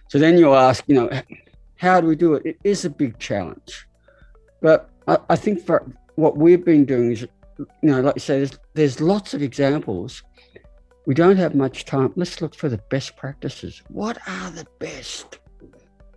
So 0.09 0.17
then 0.17 0.39
you 0.39 0.55
ask, 0.55 0.83
you 0.87 0.95
know, 0.95 1.09
how 1.75 2.01
do 2.01 2.07
we 2.07 2.15
do 2.15 2.33
it? 2.33 2.43
It 2.43 2.57
is 2.63 2.83
a 2.83 2.89
big 2.89 3.19
challenge, 3.19 3.85
but 4.59 4.89
I, 5.07 5.19
I 5.29 5.35
think 5.35 5.63
for 5.63 5.85
what 6.15 6.35
we've 6.35 6.65
been 6.65 6.83
doing 6.83 7.11
is 7.11 7.27
you 7.59 7.67
know, 7.89 8.01
like 8.01 8.15
you 8.15 8.21
say, 8.21 8.37
there's, 8.37 8.59
there's 8.73 9.01
lots 9.01 9.33
of 9.33 9.41
examples. 9.41 10.23
We 11.05 11.13
don't 11.13 11.37
have 11.37 11.55
much 11.55 11.85
time. 11.85 12.13
Let's 12.15 12.41
look 12.41 12.55
for 12.55 12.69
the 12.69 12.81
best 12.89 13.15
practices. 13.17 13.81
What 13.89 14.17
are 14.27 14.51
the 14.51 14.65
best? 14.79 15.39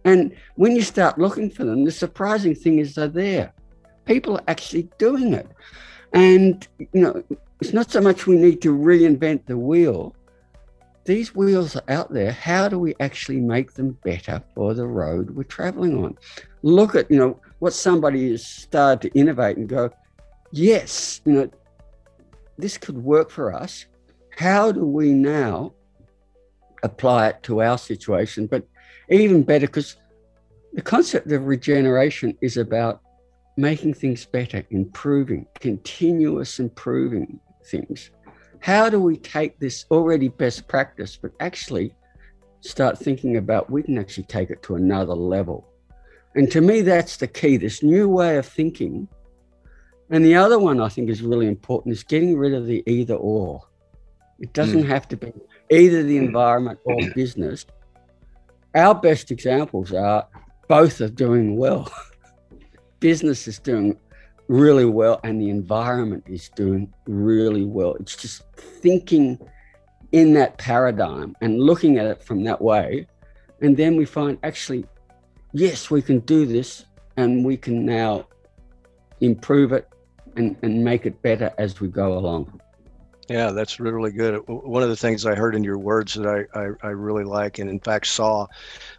And 0.05 0.35
when 0.57 0.75
you 0.77 0.83
start 0.83 1.19
looking 1.19 1.51
for 1.51 1.65
them, 1.65 1.85
the 1.85 1.91
surprising 1.91 2.55
thing 2.55 2.79
is 2.79 2.95
they're 2.95 3.09
there. 3.09 3.53
People 4.05 4.37
are 4.37 4.45
actually 4.49 4.89
doing 4.99 5.33
it. 5.33 5.49
And, 6.13 6.67
you 6.79 7.01
know, 7.01 7.23
it's 7.61 7.73
not 7.73 7.91
so 7.91 8.01
much 8.01 8.27
we 8.27 8.37
need 8.37 8.61
to 8.63 8.77
reinvent 8.77 9.47
the 9.47 9.57
wheel. 9.57 10.15
These 11.05 11.35
wheels 11.35 11.75
are 11.77 11.85
out 11.89 12.13
there. 12.13 12.33
How 12.33 12.69
do 12.69 12.79
we 12.79 12.95
actually 13.01 13.41
make 13.41 13.75
them 13.75 13.97
better 14.05 14.43
for 14.55 14.75
the 14.75 14.87
road 14.87 15.31
we're 15.31 15.45
traveling 15.45 16.05
on? 16.05 16.19
Look 16.63 16.95
at, 16.95 17.11
you 17.11 17.19
know, 17.19 17.41
what 17.61 17.73
somebody 17.73 18.31
has 18.33 18.47
started 18.47 19.03
to 19.03 19.19
innovate 19.19 19.57
and 19.57 19.69
go, 19.69 19.91
yes, 20.53 21.21
you 21.25 21.33
know, 21.33 21.51
this 22.59 22.79
could 22.79 22.99
work 22.99 23.31
for 23.31 23.53
us. 23.53 23.87
How 24.37 24.71
do 24.71 24.85
we 24.87 25.13
now 25.13 25.75
apply 26.83 27.29
it 27.29 27.43
to 27.45 27.63
our 27.63 27.79
situation? 27.79 28.47
But 28.47 28.67
even 29.11 29.43
better, 29.43 29.67
because 29.67 29.97
the 30.73 30.83
concept 30.83 31.31
of 31.33 31.47
regeneration 31.47 32.37
is 32.41 32.57
about 32.57 33.01
making 33.57 33.95
things 33.95 34.25
better, 34.25 34.65
improving, 34.71 35.47
continuous 35.61 36.59
improving 36.59 37.41
things. 37.67 38.11
how 38.61 38.89
do 38.89 39.01
we 39.01 39.17
take 39.17 39.59
this 39.59 39.87
already 39.91 40.29
best 40.29 40.69
practice, 40.69 41.19
but 41.21 41.33
actually 41.41 41.93
start 42.61 42.97
thinking 42.97 43.37
about 43.37 43.69
we 43.69 43.83
can 43.83 43.99
actually 43.99 44.25
take 44.25 44.51
it 44.51 44.63
to 44.63 44.77
another 44.77 45.15
level? 45.15 45.69
And 46.37 46.51
to 46.53 46.61
me, 46.61 46.81
that's 46.81 47.17
the 47.17 47.27
key 47.27 47.57
this 47.57 47.83
new 47.83 48.09
way 48.09 48.37
of 48.37 48.47
thinking. 48.47 49.09
And 50.13 50.23
the 50.23 50.35
other 50.35 50.59
one 50.59 50.79
I 50.79 50.91
think 50.91 51.09
is 51.09 51.23
really 51.23 51.49
important 51.49 51.95
is 51.95 52.05
getting 52.05 52.37
rid 52.37 52.53
of 52.53 52.67
the 52.67 52.85
either 52.87 53.15
or. 53.15 53.63
It 54.41 54.53
doesn't 54.53 54.83
mm. 54.83 54.89
have 54.89 55.09
to 55.09 55.17
be 55.17 55.33
either 55.71 56.03
the 56.03 56.19
environment 56.19 56.79
or 56.85 56.99
business. 57.15 57.65
Our 58.75 58.95
best 58.95 59.31
examples 59.31 59.91
are 59.93 60.29
both 60.69 61.01
are 61.01 61.09
doing 61.09 61.57
well. 61.57 61.91
business 63.01 63.49
is 63.49 63.59
doing 63.59 63.99
really 64.49 64.85
well 64.85 65.19
and 65.25 65.41
the 65.41 65.49
environment 65.49 66.25
is 66.27 66.51
doing 66.51 66.93
really 67.07 67.65
well. 67.65 67.95
It's 67.95 68.15
just 68.15 68.43
thinking 68.55 69.39
in 70.13 70.35
that 70.35 70.59
paradigm 70.59 71.35
and 71.41 71.59
looking 71.59 71.97
at 71.97 72.05
it 72.05 72.23
from 72.23 72.45
that 72.45 72.61
way. 72.61 73.07
And 73.63 73.79
then 73.79 73.97
we 73.97 74.05
find 74.05 74.39
actually, 74.43 74.85
yes, 75.55 75.91
we 75.91 76.03
can 76.03 76.19
do 76.21 76.45
this 76.45 76.85
and 77.17 77.47
we 77.47 77.57
can 77.57 77.87
now 77.87 78.27
improve 79.23 79.73
it 79.73 79.89
and, 80.37 80.57
and 80.63 80.85
make 80.85 81.07
it 81.07 81.21
better 81.23 81.53
as 81.59 81.81
we 81.81 81.89
go 81.89 82.19
along. 82.19 82.61
Yeah, 83.29 83.51
that's 83.53 83.79
really 83.79 84.11
good. 84.11 84.43
One 84.47 84.83
of 84.83 84.89
the 84.89 84.97
things 84.97 85.25
I 85.25 85.35
heard 85.35 85.55
in 85.55 85.63
your 85.63 85.79
words 85.79 86.15
that 86.15 86.27
I, 86.27 86.59
I, 86.59 86.69
I 86.83 86.91
really 86.91 87.25
like, 87.25 87.59
and 87.59 87.71
in 87.71 87.79
fact 87.81 88.07
saw, 88.09 88.47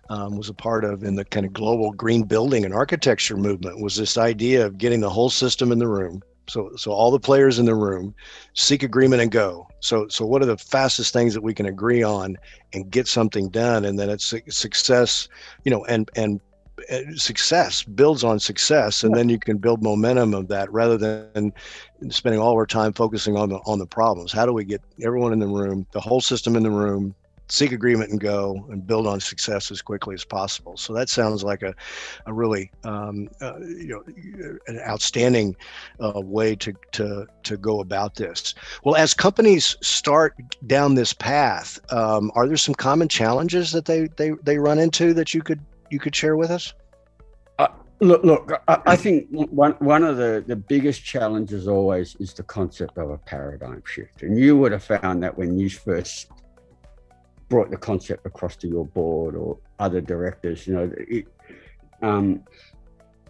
um, 0.10 0.38
was 0.38 0.50
a 0.50 0.54
part 0.54 0.86
of 0.86 1.04
in 1.04 1.16
the 1.16 1.26
kind 1.26 1.46
of 1.46 1.54
global 1.54 1.92
green 1.92 2.24
building 2.24 2.66
and 2.66 2.74
architecture 2.74 3.36
movement, 3.36 3.82
was 3.82 3.96
this 3.96 4.18
idea 4.18 4.66
of 4.66 4.78
getting 4.78 5.02
the 5.02 5.10
whole 5.10 5.30
system 5.30 5.72
in 5.72 5.78
the 5.78 5.88
room. 5.88 6.22
So, 6.48 6.72
so 6.76 6.92
all 6.92 7.12
the 7.12 7.20
players 7.20 7.60
in 7.60 7.66
the 7.66 7.76
room 7.76 8.14
seek 8.54 8.84
agreement 8.84 9.22
and 9.22 9.32
go. 9.32 9.68
So, 9.82 10.08
so 10.08 10.26
what 10.26 10.42
are 10.42 10.46
the 10.46 10.58
fastest 10.58 11.14
things 11.14 11.34
that 11.34 11.42
we 11.42 11.54
can 11.54 11.68
agree 11.68 12.04
on 12.04 12.38
and 12.74 12.90
get 12.90 13.08
something 13.08 13.50
done, 13.50 13.86
and 13.86 14.00
then 14.00 14.10
it's 14.10 14.34
success, 14.50 15.28
you 15.64 15.72
know, 15.72 15.86
and 15.86 16.10
and 16.16 16.42
success 17.16 17.84
builds 17.84 18.24
on 18.24 18.40
success 18.40 19.04
and 19.04 19.16
then 19.16 19.30
you 19.30 19.40
can 19.40 19.58
build 19.58 19.84
momentum 19.84 20.34
of 20.34 20.48
that 20.48 20.72
rather 20.72 20.98
than 20.98 21.54
spending 22.10 22.42
all 22.42 22.54
our 22.54 22.66
time 22.66 22.94
focusing 22.94 23.38
on 23.38 23.50
the 23.50 23.58
on 23.66 23.80
the 23.80 23.86
problems. 23.86 24.32
How 24.32 24.46
do 24.46 24.54
we 24.54 24.64
get 24.64 24.82
everyone 25.04 25.34
in 25.34 25.40
the 25.40 25.48
room 25.48 25.86
the 25.92 26.02
whole 26.02 26.22
system 26.22 26.56
in 26.56 26.64
the 26.64 26.72
room 26.72 27.16
seek 27.50 27.72
agreement 27.74 28.10
and 28.10 28.20
go 28.22 28.66
and 28.70 28.88
build 28.88 29.06
on 29.06 29.20
success 29.20 29.70
as 29.70 29.82
quickly 29.82 30.14
as 30.16 30.26
possible? 30.26 30.78
So 30.78 30.94
that 30.94 31.10
sounds 31.10 31.44
like 31.44 31.62
a, 31.62 31.74
a 32.26 32.34
really 32.34 32.72
um, 32.84 33.30
uh, 33.42 33.60
you 33.60 33.88
know 33.88 34.04
an 34.68 34.80
outstanding 34.80 35.56
uh, 36.00 36.22
way 36.22 36.56
to, 36.56 36.74
to 36.94 37.28
to 37.44 37.58
go 37.58 37.80
about 37.80 38.16
this. 38.16 38.56
Well 38.84 38.96
as 38.96 39.14
companies 39.14 39.76
start 39.82 40.36
down 40.68 40.96
this 40.96 41.14
path 41.14 41.80
um, 41.92 42.32
are 42.36 42.48
there 42.48 42.58
some 42.58 42.76
common 42.76 43.08
challenges 43.08 43.72
that 43.72 43.86
they, 43.86 44.08
they 44.18 44.32
they 44.44 44.58
run 44.58 44.80
into 44.80 45.14
that 45.14 45.34
you 45.34 45.42
could 45.42 45.60
you 45.94 46.00
could 46.00 46.16
share 46.16 46.36
with 46.36 46.50
us? 46.50 46.74
Uh, 47.60 47.68
look, 48.00 48.24
look. 48.24 48.52
I, 48.68 48.82
I, 48.88 48.96
think 48.96 49.28
one 49.30 49.74
one 49.74 50.04
of 50.04 50.18
the 50.18 50.44
the 50.46 50.56
biggest 50.56 51.04
challenges 51.06 51.68
always 51.68 52.16
is 52.20 52.34
the 52.34 52.44
concept 52.44 52.98
of 52.98 53.12
a 53.12 53.18
paradigm 53.20 53.84
shift, 53.86 54.24
and 54.24 54.38
you 54.38 54.58
would 54.58 54.72
have 54.72 54.84
found 54.84 55.22
that 55.24 55.38
when 55.38 55.58
you 55.58 55.70
first 55.70 56.32
brought 57.48 57.70
the 57.70 57.78
concept 57.78 58.26
across 58.26 58.56
to 58.56 58.68
your 58.68 58.86
board 58.86 59.36
or 59.36 59.60
other 59.78 60.02
directors. 60.02 60.66
You 60.66 60.74
know, 60.74 60.92
it, 60.98 61.26
um, 62.02 62.44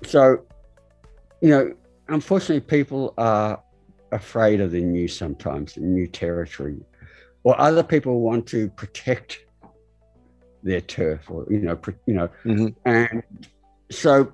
so 0.06 0.46
you 1.42 1.50
know, 1.50 1.74
unfortunately, 2.08 2.62
people 2.62 3.14
are 3.18 3.62
afraid 4.14 4.62
of 4.62 4.72
the 4.72 4.82
new 4.82 5.10
sometimes, 5.10 5.74
the 5.74 5.82
new 5.82 6.08
territory, 6.08 6.80
or 7.44 7.60
other 7.60 7.84
people 7.84 8.22
want 8.22 8.48
to 8.48 8.70
protect 8.70 9.40
their 10.64 10.82
turf 10.82 11.30
or 11.30 11.46
you 11.50 11.60
know 11.60 11.80
you 12.06 12.14
know. 12.14 12.30
Mm-hmm. 12.46 12.68
and 12.86 13.24
so 13.92 14.32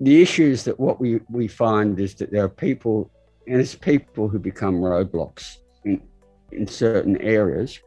the 0.00 0.22
issue 0.22 0.44
is 0.44 0.64
that 0.64 0.78
what 0.78 1.00
we 1.00 1.20
we 1.30 1.48
find 1.48 1.98
is 1.98 2.14
that 2.16 2.30
there 2.30 2.44
are 2.44 2.48
people 2.48 3.10
and 3.46 3.60
it's 3.60 3.74
people 3.74 4.28
who 4.28 4.38
become 4.38 4.76
roadblocks 4.76 5.56
in 5.84 6.02
in 6.52 6.66
certain 6.66 7.20
areas. 7.20 7.80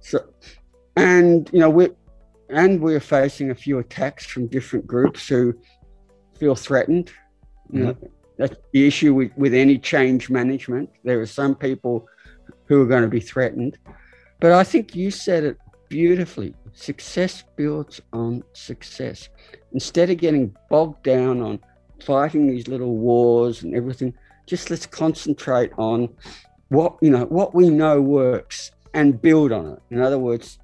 So 0.00 0.24
and 0.96 1.50
you 1.52 1.60
know 1.60 1.70
we 1.70 1.90
and 2.48 2.80
we're 2.80 3.00
facing 3.00 3.50
a 3.50 3.54
few 3.54 3.78
attacks 3.78 4.26
from 4.26 4.46
different 4.46 4.86
groups 4.86 5.26
who 5.28 5.54
feel 6.38 6.54
threatened. 6.54 7.10
Mm-hmm. 7.68 7.78
you 7.78 7.84
know 7.84 7.96
that's 8.38 8.56
the 8.72 8.86
issue 8.86 9.14
with, 9.14 9.30
with 9.36 9.54
any 9.54 9.78
change 9.78 10.30
management. 10.30 10.88
There 11.04 11.20
are 11.20 11.26
some 11.26 11.54
people 11.54 12.08
who 12.64 12.82
are 12.82 12.86
going 12.86 13.02
to 13.02 13.08
be 13.08 13.20
threatened. 13.20 13.78
But 14.40 14.52
i 14.52 14.64
think 14.64 14.96
you 14.96 15.10
said 15.10 15.44
it 15.44 15.56
beautifully 15.92 16.54
Success 16.74 17.44
builds 17.56 18.00
on 18.14 18.42
success. 18.54 19.28
Instead 19.72 20.08
of 20.08 20.16
getting 20.16 20.56
bogged 20.70 21.02
down 21.02 21.42
on 21.42 21.60
fighting 22.02 22.46
these 22.46 22.66
little 22.66 22.96
wars 22.96 23.62
and 23.62 23.74
everything, 23.74 24.14
just 24.46 24.70
let's 24.70 24.86
concentrate 24.86 25.70
on 25.76 26.08
what 26.68 26.96
you 27.02 27.10
know 27.10 27.26
what 27.26 27.54
we 27.54 27.68
know 27.68 28.00
works 28.00 28.70
and 28.94 29.20
build 29.20 29.52
on 29.52 29.66
it. 29.66 29.82
In 29.90 30.00
other 30.00 30.18
words, 30.18 30.58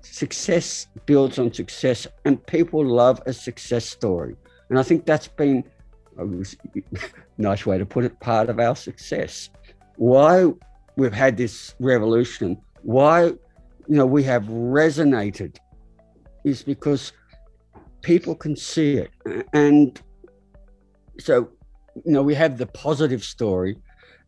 success 0.00 0.88
builds 1.06 1.38
on 1.38 1.52
success, 1.52 2.08
and 2.24 2.44
people 2.46 2.84
love 2.84 3.22
a 3.26 3.32
success 3.32 3.88
story. 3.88 4.34
And 4.68 4.80
I 4.80 4.82
think 4.82 5.06
that's 5.06 5.28
been 5.28 5.62
a 6.18 6.26
nice 7.38 7.64
way 7.64 7.78
to 7.78 7.86
put 7.86 8.04
it, 8.04 8.18
part 8.18 8.50
of 8.50 8.58
our 8.58 8.74
success. 8.74 9.48
Why 9.94 10.50
we've 10.96 11.12
had 11.12 11.36
this 11.36 11.76
revolution, 11.78 12.60
why 12.82 13.34
you 13.88 13.96
know, 13.96 14.06
we 14.06 14.22
have 14.24 14.44
resonated 14.44 15.56
is 16.44 16.62
because 16.62 17.12
people 18.02 18.34
can 18.34 18.56
see 18.56 18.96
it. 18.96 19.10
And 19.52 20.00
so, 21.18 21.50
you 22.04 22.12
know, 22.12 22.22
we 22.22 22.34
have 22.34 22.58
the 22.58 22.66
positive 22.66 23.22
story. 23.24 23.76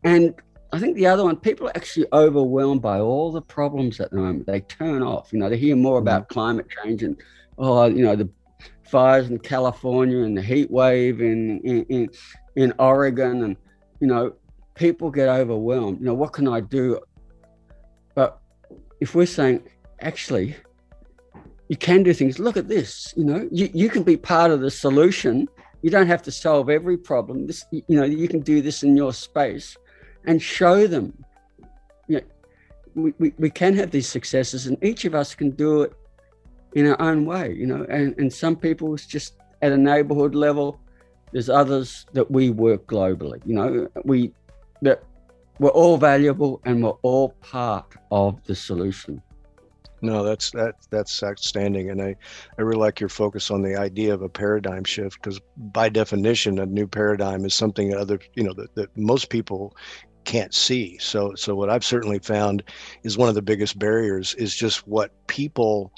And 0.03 0.33
I 0.71 0.79
think 0.79 0.95
the 0.95 1.07
other 1.07 1.23
one, 1.23 1.37
people 1.37 1.67
are 1.67 1.75
actually 1.75 2.07
overwhelmed 2.13 2.81
by 2.81 2.99
all 2.99 3.31
the 3.31 3.41
problems 3.41 3.99
at 3.99 4.11
the 4.11 4.17
moment. 4.17 4.45
They 4.45 4.61
turn 4.61 5.03
off, 5.03 5.31
you 5.31 5.39
know, 5.39 5.49
they 5.49 5.57
hear 5.57 5.75
more 5.75 5.99
about 5.99 6.23
mm-hmm. 6.23 6.33
climate 6.33 6.67
change 6.69 7.03
and, 7.03 7.17
oh, 7.57 7.85
you 7.85 8.03
know, 8.03 8.15
the 8.15 8.29
fires 8.83 9.29
in 9.29 9.39
California 9.39 10.19
and 10.19 10.37
the 10.37 10.41
heat 10.41 10.69
wave 10.69 11.21
in, 11.21 11.59
in, 11.61 12.09
in 12.55 12.73
Oregon. 12.77 13.43
And, 13.43 13.57
you 13.99 14.07
know, 14.07 14.33
people 14.75 15.09
get 15.09 15.29
overwhelmed. 15.29 15.99
You 15.99 16.05
know, 16.05 16.13
what 16.13 16.33
can 16.33 16.47
I 16.47 16.59
do? 16.59 16.99
If 19.05 19.13
we're 19.13 19.27
saying, 19.27 19.61
actually, 19.99 20.55
you 21.69 21.77
can 21.77 22.01
do 22.01 22.11
things, 22.11 22.39
look 22.39 22.57
at 22.57 22.67
this, 22.67 23.13
you 23.15 23.23
know, 23.23 23.47
you, 23.51 23.69
you 23.71 23.87
can 23.87 24.01
be 24.01 24.17
part 24.17 24.49
of 24.49 24.61
the 24.61 24.71
solution. 24.71 25.47
You 25.83 25.91
don't 25.91 26.07
have 26.07 26.23
to 26.23 26.31
solve 26.31 26.71
every 26.71 26.97
problem. 26.97 27.45
This, 27.45 27.63
you 27.69 27.83
know, 27.99 28.03
you 28.03 28.27
can 28.27 28.39
do 28.39 28.63
this 28.63 28.81
in 28.81 28.97
your 28.97 29.13
space 29.13 29.77
and 30.25 30.41
show 30.41 30.87
them. 30.87 31.13
You 32.07 32.17
know, 32.17 32.23
we, 32.95 33.13
we, 33.19 33.33
we 33.37 33.51
can 33.51 33.75
have 33.75 33.91
these 33.91 34.09
successes 34.09 34.65
and 34.65 34.75
each 34.83 35.05
of 35.05 35.13
us 35.13 35.35
can 35.35 35.51
do 35.51 35.83
it 35.83 35.93
in 36.73 36.87
our 36.87 36.99
own 36.99 37.27
way, 37.27 37.53
you 37.53 37.67
know, 37.67 37.85
and, 37.87 38.17
and 38.17 38.33
some 38.33 38.55
people 38.55 38.95
it's 38.95 39.05
just 39.05 39.35
at 39.61 39.71
a 39.71 39.77
neighborhood 39.77 40.33
level. 40.33 40.79
There's 41.31 41.47
others 41.47 42.07
that 42.13 42.31
we 42.31 42.49
work 42.49 42.87
globally, 42.87 43.39
you 43.45 43.53
know, 43.53 43.87
we 44.03 44.33
that 44.81 45.03
we're 45.59 45.69
all 45.69 45.97
valuable 45.97 46.61
and 46.65 46.83
we're 46.83 46.97
all 47.01 47.29
part 47.41 47.95
of 48.11 48.43
the 48.45 48.55
solution. 48.55 49.21
No, 50.01 50.23
that's 50.23 50.51
that 50.51 50.75
that's 50.89 51.23
outstanding, 51.23 51.89
and 51.89 52.01
I 52.01 52.15
I 52.57 52.61
really 52.61 52.79
like 52.79 52.99
your 52.99 53.09
focus 53.09 53.49
on 53.49 53.61
the 53.61 53.75
idea 53.75 54.13
of 54.13 54.21
a 54.21 54.29
paradigm 54.29 54.83
shift 54.83 55.21
because 55.21 55.39
by 55.57 55.89
definition, 55.89 56.59
a 56.59 56.65
new 56.65 56.85
paradigm 56.85 57.45
is 57.45 57.55
something 57.55 57.89
that 57.89 57.97
other 57.97 58.19
you 58.35 58.43
know 58.43 58.53
that, 58.53 58.75
that 58.75 58.95
most 58.97 59.29
people 59.29 59.75
can't 60.25 60.53
see. 60.53 60.97
So 60.99 61.33
so 61.35 61.55
what 61.55 61.69
I've 61.69 61.85
certainly 61.85 62.19
found 62.19 62.63
is 63.03 63.17
one 63.17 63.29
of 63.29 63.35
the 63.35 63.41
biggest 63.41 63.79
barriers 63.79 64.35
is 64.35 64.55
just 64.55 64.87
what 64.87 65.11
people 65.27 65.91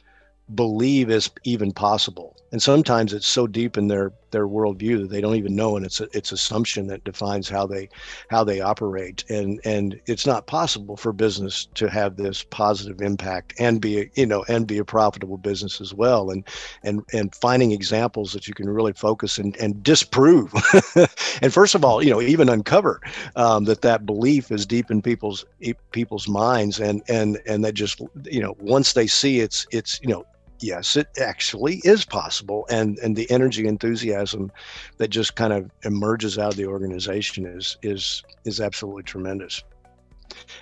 believe 0.53 1.09
is 1.09 1.29
even 1.43 1.73
possible 1.73 2.37
and 2.51 2.61
sometimes 2.61 3.13
it's 3.13 3.27
so 3.27 3.47
deep 3.47 3.77
in 3.77 3.87
their 3.87 4.11
their 4.31 4.47
worldview 4.47 5.01
that 5.01 5.09
they 5.09 5.21
don't 5.21 5.35
even 5.35 5.55
know 5.55 5.75
and 5.75 5.85
it's 5.85 6.01
a, 6.01 6.07
it's 6.13 6.31
assumption 6.31 6.87
that 6.87 7.03
defines 7.03 7.49
how 7.49 7.65
they 7.65 7.89
how 8.29 8.43
they 8.43 8.61
operate. 8.61 9.23
And 9.29 9.59
and 9.65 9.99
it's 10.05 10.25
not 10.25 10.47
possible 10.47 10.97
for 10.97 11.13
business 11.13 11.67
to 11.75 11.89
have 11.89 12.17
this 12.17 12.43
positive 12.43 13.01
impact 13.01 13.53
and 13.59 13.81
be 13.81 14.01
a, 14.01 14.09
you 14.15 14.25
know 14.25 14.43
and 14.47 14.67
be 14.67 14.77
a 14.77 14.85
profitable 14.85 15.37
business 15.37 15.81
as 15.81 15.93
well. 15.93 16.29
And 16.29 16.45
and 16.83 17.01
and 17.13 17.33
finding 17.35 17.71
examples 17.71 18.33
that 18.33 18.47
you 18.47 18.53
can 18.53 18.69
really 18.69 18.93
focus 18.93 19.37
and 19.37 19.55
and 19.57 19.83
disprove. 19.83 20.53
And 21.41 21.53
first 21.53 21.75
of 21.75 21.85
all 21.85 22.03
you 22.03 22.09
know 22.09 22.21
even 22.21 22.49
uncover 22.49 22.99
um, 23.35 23.65
that 23.65 23.81
that 23.81 24.05
belief 24.05 24.51
is 24.51 24.65
deep 24.65 24.89
in 24.89 25.01
people's 25.01 25.45
people's 25.91 26.27
minds. 26.27 26.79
And 26.79 27.03
and 27.07 27.39
and 27.45 27.63
that 27.63 27.73
just 27.73 28.01
you 28.23 28.41
know 28.41 28.55
once 28.59 28.93
they 28.93 29.07
see 29.07 29.39
it's 29.39 29.67
it's 29.71 29.99
you 30.01 30.09
know 30.09 30.25
yes, 30.59 30.95
it 30.95 31.07
actually 31.19 31.81
is 31.83 32.05
possible. 32.05 32.65
And 32.69 32.97
and 32.99 33.15
the 33.15 33.29
energy, 33.31 33.67
enthusiasm 33.67 34.51
that 34.97 35.09
just 35.09 35.35
kind 35.35 35.53
of 35.53 35.71
emerges 35.83 36.37
out 36.37 36.51
of 36.51 36.57
the 36.57 36.65
organization 36.65 37.45
is 37.45 37.77
is 37.81 38.23
is 38.45 38.59
absolutely 38.61 39.03
tremendous. 39.03 39.63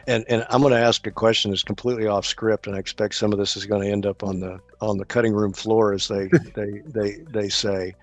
and 0.08 0.26
and 0.30 0.46
I'm 0.50 0.62
going 0.62 0.74
to 0.74 0.80
ask 0.80 1.06
a 1.08 1.12
question 1.12 1.52
that's 1.52 1.64
completely 1.64 2.08
off 2.08 2.26
script, 2.26 2.68
and 2.68 2.76
I 2.76 2.80
expect 2.80 3.16
some 3.16 3.34
of 3.34 3.40
this 3.40 3.58
is 3.58 3.66
going 3.66 3.82
to 3.82 3.92
end 3.92 4.06
up 4.06 4.24
on 4.24 4.40
the 4.40 4.60
on 4.82 4.98
the 4.98 5.06
cutting 5.06 5.34
room 5.34 5.54
floor, 5.54 5.94
as 5.94 6.08
they 6.08 6.28
they 6.56 6.82
they 6.86 7.18
they 7.32 7.50
say. 7.50 7.96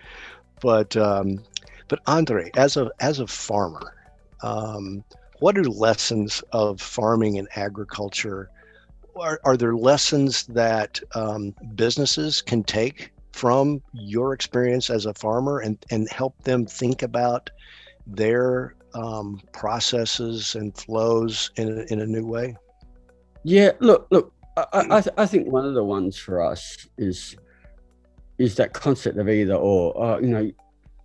But 0.61 0.97
um, 0.97 1.43
but 1.89 2.01
Andre, 2.07 2.51
as 2.57 2.77
a 2.77 2.91
as 3.01 3.19
a 3.21 3.27
farmer, 3.27 3.95
um, 4.43 5.05
what 5.41 5.59
are 5.59 5.65
lessons 5.65 6.43
of 6.53 6.81
farming 6.81 7.39
and 7.39 7.49
agriculture? 7.57 8.49
Are, 9.17 9.41
are 9.45 9.57
there 9.57 9.75
lessons 9.75 10.45
that 10.47 11.01
um, 11.15 11.55
businesses 11.75 12.41
can 12.41 12.63
take 12.63 13.13
from 13.33 13.83
your 13.93 14.33
experience 14.33 14.91
as 14.91 15.07
a 15.07 15.15
farmer 15.15 15.61
and, 15.61 15.85
and 15.91 16.09
help 16.11 16.43
them 16.45 16.67
think 16.67 17.03
about 17.03 17.51
their 18.07 18.75
um, 18.95 19.41
processes 19.53 20.55
and 20.55 20.77
flows 20.77 21.51
in 21.57 21.81
a, 21.81 21.93
in 21.93 22.01
a 22.01 22.07
new 22.07 22.27
way? 22.27 22.57
Yeah, 23.45 23.73
look, 23.81 24.07
look. 24.11 24.33
I, 24.57 24.67
I, 24.73 25.01
th- 25.01 25.15
I 25.17 25.27
think 25.27 25.49
one 25.49 25.65
of 25.65 25.75
the 25.75 25.85
ones 25.85 26.17
for 26.19 26.43
us 26.43 26.87
is 26.99 27.37
is 28.39 28.57
that 28.57 28.73
concept 28.73 29.19
of 29.19 29.29
either 29.29 29.55
or. 29.55 29.99
Uh, 30.03 30.19
you 30.19 30.29
know, 30.29 30.51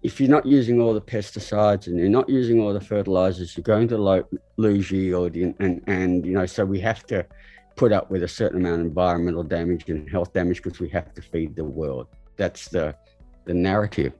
if 0.03 0.19
you're 0.19 0.29
not 0.29 0.45
using 0.45 0.81
all 0.81 0.93
the 0.93 1.01
pesticides 1.01 1.87
and 1.87 1.97
you're 1.97 2.09
not 2.09 2.29
using 2.29 2.59
all 2.59 2.73
the 2.73 2.81
fertilizers, 2.81 3.55
you're 3.55 3.63
going 3.63 3.87
to 3.87 3.97
lo- 3.97 4.27
lose 4.57 4.91
yield. 4.91 5.35
And, 5.35 5.55
and, 5.59 5.81
and, 5.87 6.25
you 6.25 6.33
know, 6.33 6.45
so 6.45 6.65
we 6.65 6.79
have 6.81 7.05
to 7.07 7.25
put 7.77 7.91
up 7.93 8.11
with 8.11 8.23
a 8.23 8.27
certain 8.27 8.59
amount 8.59 8.81
of 8.81 8.87
environmental 8.87 9.43
damage 9.43 9.87
and 9.87 10.09
health 10.09 10.33
damage 10.33 10.61
because 10.61 10.79
we 10.79 10.89
have 10.89 11.13
to 11.13 11.21
feed 11.21 11.55
the 11.55 11.63
world. 11.63 12.07
That's 12.35 12.67
the, 12.67 12.95
the 13.45 13.53
narrative. 13.53 14.13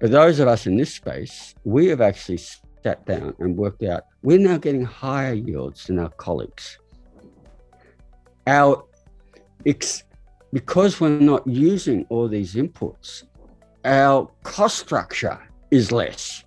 But 0.00 0.10
those 0.10 0.38
of 0.38 0.48
us 0.48 0.66
in 0.66 0.76
this 0.76 0.94
space, 0.94 1.54
we 1.64 1.86
have 1.88 2.00
actually 2.00 2.38
sat 2.38 3.04
down 3.06 3.34
and 3.38 3.56
worked 3.56 3.82
out 3.82 4.04
we're 4.22 4.38
now 4.38 4.56
getting 4.56 4.84
higher 4.84 5.34
yields 5.34 5.86
than 5.86 5.98
our 5.98 6.10
colleagues. 6.10 6.78
Our 8.46 8.84
ex- 9.66 10.04
because 10.52 11.00
we're 11.00 11.18
not 11.18 11.46
using 11.46 12.06
all 12.08 12.28
these 12.28 12.54
inputs, 12.54 13.24
our 13.84 14.30
cost 14.44 14.78
structure 14.78 15.38
is 15.70 15.90
less. 15.90 16.44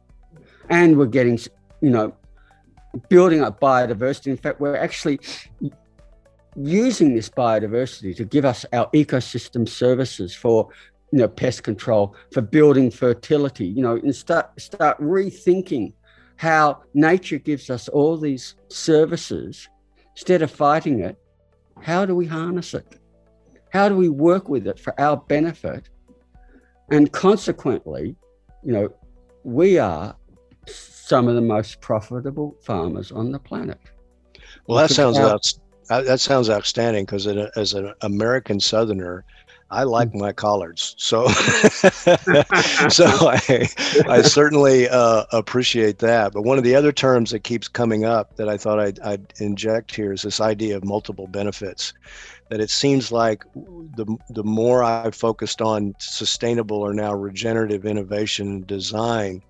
And 0.70 0.98
we're 0.98 1.06
getting, 1.06 1.38
you 1.82 1.90
know, 1.90 2.16
building 3.10 3.42
up 3.42 3.60
biodiversity. 3.60 4.28
In 4.28 4.38
fact, 4.38 4.62
we're 4.62 4.78
actually 4.78 5.20
using 6.56 7.14
this 7.14 7.30
biodiversity 7.30 8.16
to 8.16 8.24
give 8.24 8.46
us 8.46 8.66
our 8.72 8.90
ecosystem 8.92 9.68
services 9.68 10.34
for 10.34 10.70
you 11.12 11.20
know 11.20 11.28
pest 11.28 11.64
control 11.64 12.16
for 12.32 12.42
building 12.42 12.90
fertility 12.90 13.66
you 13.66 13.82
know 13.82 13.96
and 13.96 14.16
start 14.16 14.60
start 14.60 15.00
rethinking 15.00 15.94
how 16.38 16.82
nature 16.94 17.38
gives 17.38 17.70
us 17.70 17.88
all 17.88 18.18
these 18.18 18.56
services. 18.70 19.70
Instead 20.16 20.42
of 20.42 20.52
fighting 20.52 21.00
it 21.02 21.18
how 21.82 22.06
do 22.06 22.16
we 22.16 22.26
harness 22.26 22.74
it? 22.74 23.00
How 23.72 23.90
do 23.90 23.96
we 23.96 24.08
work 24.08 24.48
with 24.48 24.66
it 24.66 24.80
for 24.80 25.00
our 25.00 25.18
benefit? 25.18 25.90
And 26.90 27.12
consequently 27.12 28.16
you 28.64 28.72
know 28.72 28.90
we 29.44 29.78
are 29.78 30.16
some 30.68 31.28
of 31.28 31.36
the 31.36 31.42
most 31.42 31.82
profitable 31.82 32.56
farmers 32.64 33.12
on 33.12 33.32
the 33.32 33.40
planet. 33.40 33.80
Well 34.68 34.78
that 34.78 34.94
sounds 34.94 35.18
out, 35.18 35.46
that 35.88 36.20
sounds 36.20 36.50
outstanding 36.50 37.06
because 37.06 37.28
as 37.28 37.74
an 37.74 37.94
american 38.02 38.60
southerner 38.60 39.24
I 39.72 39.84
like 39.84 40.14
my 40.14 40.32
collards, 40.32 40.96
so 40.98 41.28
so 42.90 43.06
I 43.08 43.68
I 44.08 44.22
certainly 44.22 44.88
uh, 44.88 45.26
appreciate 45.32 45.98
that. 46.00 46.34
But 46.34 46.44
one 46.44 46.60
of 46.60 46.64
the 46.64 46.76
other 46.76 46.92
terms 46.92 47.32
that 47.32 47.40
keeps 47.40 47.68
coming 47.68 48.06
up 48.06 48.36
that 48.36 48.48
I 48.48 48.58
thought 48.58 48.80
I'd, 48.80 49.00
I'd 49.00 49.34
inject 49.40 49.96
here 49.96 50.14
is 50.14 50.22
this 50.22 50.40
idea 50.40 50.78
of 50.78 50.84
multiple 50.84 51.28
benefits. 51.28 51.94
That 52.50 52.62
it 52.62 52.70
seems 52.70 53.12
like 53.12 53.44
the 53.56 54.06
the 54.30 54.44
more 54.44 54.84
I 54.84 55.10
focused 55.10 55.64
on 55.64 55.96
sustainable 55.98 56.78
or 56.78 56.94
now 56.94 57.14
regenerative 57.14 57.88
innovation 57.88 58.48
and 58.48 58.68
design, 58.68 59.42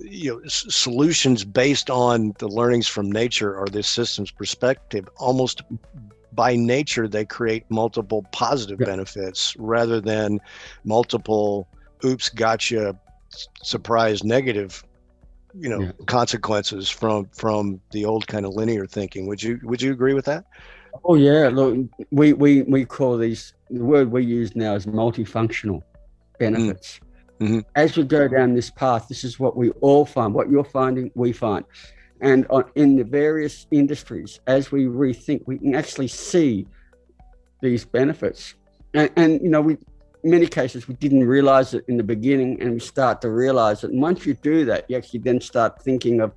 you 0.00 0.32
know 0.32 0.40
solutions 0.46 1.44
based 1.44 1.90
on 1.90 2.32
the 2.38 2.48
learnings 2.48 2.86
from 2.86 3.10
nature 3.10 3.56
or 3.56 3.66
this 3.66 3.88
system's 3.88 4.30
perspective 4.30 5.08
almost 5.16 5.62
by 6.32 6.56
nature 6.56 7.08
they 7.08 7.24
create 7.24 7.64
multiple 7.68 8.24
positive 8.32 8.80
yeah. 8.80 8.86
benefits 8.86 9.56
rather 9.58 10.00
than 10.00 10.40
multiple 10.84 11.68
oops 12.04 12.28
gotcha 12.28 12.98
surprise 13.62 14.24
negative 14.24 14.84
you 15.54 15.68
know 15.68 15.80
yeah. 15.80 15.92
consequences 16.06 16.88
from 16.88 17.26
from 17.32 17.80
the 17.90 18.04
old 18.04 18.26
kind 18.26 18.46
of 18.46 18.54
linear 18.54 18.86
thinking 18.86 19.26
would 19.26 19.42
you 19.42 19.58
would 19.62 19.82
you 19.82 19.92
agree 19.92 20.14
with 20.14 20.24
that 20.24 20.44
oh 21.04 21.14
yeah 21.14 21.48
look 21.48 21.76
we 22.10 22.32
we 22.32 22.62
we 22.62 22.84
call 22.84 23.16
these 23.16 23.54
the 23.70 23.84
word 23.84 24.10
we 24.10 24.24
use 24.24 24.54
now 24.54 24.74
is 24.74 24.86
multifunctional 24.86 25.82
benefits 26.38 26.98
mm. 26.98 27.09
Mm-hmm. 27.40 27.60
as 27.74 27.96
we 27.96 28.04
go 28.04 28.28
down 28.28 28.54
this 28.54 28.70
path 28.70 29.08
this 29.08 29.24
is 29.24 29.40
what 29.40 29.56
we 29.56 29.70
all 29.80 30.04
find 30.04 30.32
what 30.34 30.50
you're 30.50 30.64
finding 30.64 31.10
we 31.14 31.32
find 31.32 31.64
and 32.20 32.46
on, 32.50 32.64
in 32.74 32.96
the 32.96 33.04
various 33.04 33.66
industries, 33.70 34.40
as 34.46 34.70
we 34.70 34.84
rethink, 34.84 35.42
we 35.46 35.58
can 35.58 35.74
actually 35.74 36.08
see 36.08 36.66
these 37.62 37.84
benefits. 37.84 38.54
And, 38.94 39.10
and, 39.16 39.40
you 39.42 39.48
know, 39.48 39.60
we 39.60 39.78
in 40.22 40.30
many 40.30 40.46
cases 40.46 40.86
we 40.86 40.94
didn't 40.94 41.24
realize 41.24 41.72
it 41.72 41.82
in 41.88 41.96
the 41.96 42.02
beginning, 42.02 42.60
and 42.60 42.72
we 42.74 42.80
start 42.80 43.22
to 43.22 43.30
realize 43.30 43.84
it. 43.84 43.90
And 43.90 44.02
once 44.02 44.26
you 44.26 44.34
do 44.34 44.66
that, 44.66 44.84
you 44.88 44.96
actually 44.98 45.20
then 45.20 45.40
start 45.40 45.82
thinking 45.82 46.20
of 46.20 46.32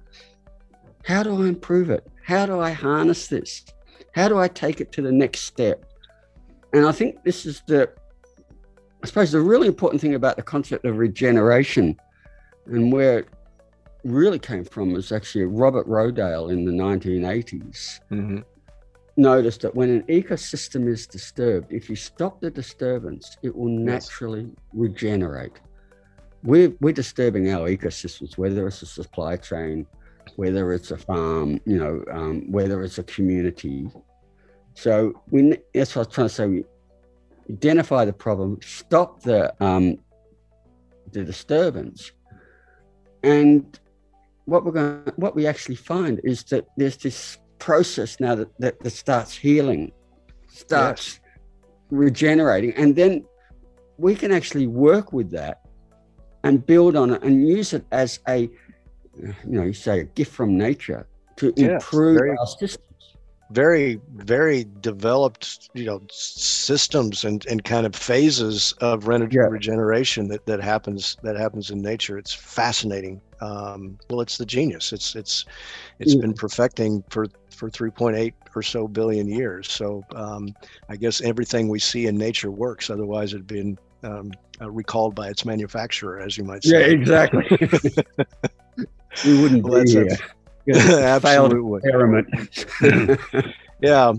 how 1.04 1.22
do 1.22 1.44
I 1.44 1.48
improve 1.48 1.89
it? 1.89 2.08
How 2.24 2.46
do 2.46 2.62
I 2.62 2.72
harness 2.72 3.28
this? 3.28 3.66
How 4.16 4.30
do 4.30 4.39
I 4.39 4.48
take 4.48 4.80
it 4.80 4.94
to 4.94 5.02
the 5.02 5.12
next 5.12 5.42
step? 5.42 5.84
And 6.72 6.86
I 6.86 6.94
think 6.94 7.24
this 7.26 7.46
is 7.46 7.62
the, 7.68 7.89
I 9.04 9.06
suppose, 9.06 9.34
the 9.34 9.42
really 9.42 9.68
important 9.68 10.02
thing 10.02 10.16
about 10.16 10.38
the 10.38 10.44
concept 10.44 10.86
of 10.86 10.98
regeneration 10.98 12.00
and 12.68 12.92
where 12.92 13.20
it 13.20 13.28
really 14.06 14.39
came 14.39 14.63
from 14.63 14.94
was 14.94 15.12
actually 15.12 15.44
Robert 15.44 15.86
Rodale 15.88 16.50
in 16.52 16.63
the 16.63 16.72
1980s. 16.72 18.00
Mm-hmm. 18.10 18.39
Noticed 19.18 19.62
that 19.62 19.76
when 19.76 19.89
an 19.89 20.04
ecosystem 20.04 20.88
is 20.88 21.06
disturbed, 21.06 21.72
if 21.72 21.89
you 21.89 21.98
stop 21.98 22.39
the 22.39 22.50
disturbance, 22.50 23.38
it 23.44 23.54
will 23.54 23.68
naturally 23.68 24.44
yes. 24.44 24.56
regenerate. 24.74 25.60
We're, 26.44 26.74
we're 26.80 26.94
disturbing 26.94 27.52
our 27.52 27.70
ecosystems, 27.70 28.38
whether 28.38 28.66
it's 28.68 28.82
a 28.82 28.86
supply 28.86 29.36
chain, 29.36 29.86
whether 30.38 30.72
it's 30.72 30.92
a 30.92 30.98
farm, 30.98 31.60
you 31.66 31.78
know, 31.78 32.04
um, 32.10 32.50
whether 32.50 32.82
it's 32.82 32.98
a 32.98 33.04
community. 33.04 33.89
So 34.76 35.22
we 35.30 35.58
that's 35.74 35.96
what 35.96 36.08
I 36.08 36.08
was 36.08 36.16
trying 36.16 36.28
to 36.28 36.34
say. 36.34 36.48
We 36.48 36.63
identify 37.50 38.06
the 38.06 38.14
problem, 38.14 38.60
stop 38.62 39.22
the 39.22 39.54
um, 39.64 39.98
the 41.12 41.24
disturbance, 41.24 42.12
and 43.24 43.80
what 44.46 44.66
we're 44.66 44.72
going 44.72 45.12
what 45.16 45.36
we 45.36 45.48
actually 45.48 45.76
find 45.76 46.20
is 46.24 46.44
that 46.46 46.66
there's 46.78 46.98
this 46.98 47.38
process 47.60 48.20
now 48.20 48.36
that, 48.36 48.50
that, 48.60 48.78
that 48.82 48.90
starts 48.90 49.36
healing 49.38 49.92
starts 50.54 51.20
yes. 51.24 51.40
regenerating. 51.90 52.74
And 52.74 52.96
then 52.96 53.26
we 53.98 54.16
can 54.16 54.32
actually 54.32 54.68
work 54.68 55.14
with 55.14 55.32
that 55.32 55.62
and 56.44 56.66
build 56.66 56.96
on 56.96 57.12
it 57.12 57.24
and 57.24 57.48
use 57.48 57.74
it 57.74 57.86
as 57.92 58.20
a 58.28 58.50
you 59.22 59.36
know 59.46 59.64
you 59.64 59.74
say 59.74 60.00
a 60.00 60.04
gift 60.04 60.32
from 60.32 60.58
nature 60.58 61.08
to 61.38 61.54
yes, 61.56 61.70
improve 61.70 62.20
our 62.40 62.48
systems 62.48 62.93
very 63.54 64.00
very 64.16 64.66
developed 64.82 65.70
you 65.74 65.86
know 65.86 66.02
systems 66.10 67.24
and, 67.24 67.46
and 67.46 67.63
kind 67.63 67.86
of 67.86 67.96
phases 67.96 68.74
of 68.82 69.08
re- 69.08 69.28
yeah. 69.32 69.42
regeneration 69.44 70.28
that, 70.28 70.46
that 70.46 70.62
happens 70.62 71.18
that 71.24 71.38
happens 71.38 71.70
in 71.70 71.82
nature. 71.82 72.18
It's 72.18 72.34
fascinating. 72.34 73.22
Um, 73.42 73.98
well 74.10 74.22
it's 74.22 74.38
the 74.38 74.46
genius. 74.46 74.92
It's 74.92 75.16
it's 75.16 75.46
it's 76.00 76.16
yeah. 76.16 76.22
been 76.22 76.34
perfecting 76.34 77.04
for 77.10 77.28
for 77.52 77.70
3.8 77.70 78.34
or 78.56 78.63
so 78.63 78.88
billion 78.88 79.28
years. 79.28 79.72
So 79.72 80.04
um, 80.16 80.54
i 80.89 80.96
guess 80.96 81.22
everything 81.22 81.70
we 81.70 81.80
see 81.80 82.08
in 82.08 82.18
nature 82.18 82.52
works. 82.52 82.89
Otherwise 82.89 83.34
it'd 83.34 83.48
been 83.48 83.78
um, 84.04 84.32
uh, 84.62 84.70
recalled 84.70 85.16
by 85.16 85.30
its 85.30 85.46
manufacturer 85.46 86.20
as 86.20 86.38
you 86.38 86.44
might 86.44 86.63
say. 86.63 86.80
yeah 86.80 87.00
exactly. 87.00 87.46
We 89.26 89.42
wouldn't 89.42 89.63
well, 89.63 89.84
be 89.84 89.92
here. 89.92 90.18
Absolutely. 90.69 91.82
yeah. 93.82 94.13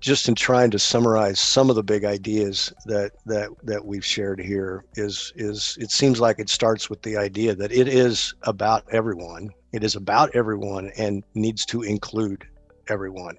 Just 0.00 0.28
in 0.28 0.34
trying 0.34 0.70
to 0.70 0.78
summarize 0.78 1.38
some 1.38 1.68
of 1.68 1.76
the 1.76 1.82
big 1.82 2.04
ideas 2.04 2.72
that 2.86 3.12
that 3.26 3.50
that 3.62 3.84
we've 3.84 4.04
shared 4.04 4.40
here 4.40 4.84
is 4.94 5.32
is 5.36 5.76
it 5.78 5.90
seems 5.90 6.20
like 6.20 6.38
it 6.38 6.48
starts 6.48 6.88
with 6.88 7.02
the 7.02 7.18
idea 7.18 7.54
that 7.54 7.70
it 7.70 7.86
is 7.86 8.32
about 8.44 8.84
everyone. 8.90 9.50
It 9.72 9.84
is 9.84 9.96
about 9.96 10.34
everyone 10.34 10.90
and 10.96 11.22
needs 11.34 11.66
to 11.66 11.82
include 11.82 12.46
everyone, 12.88 13.36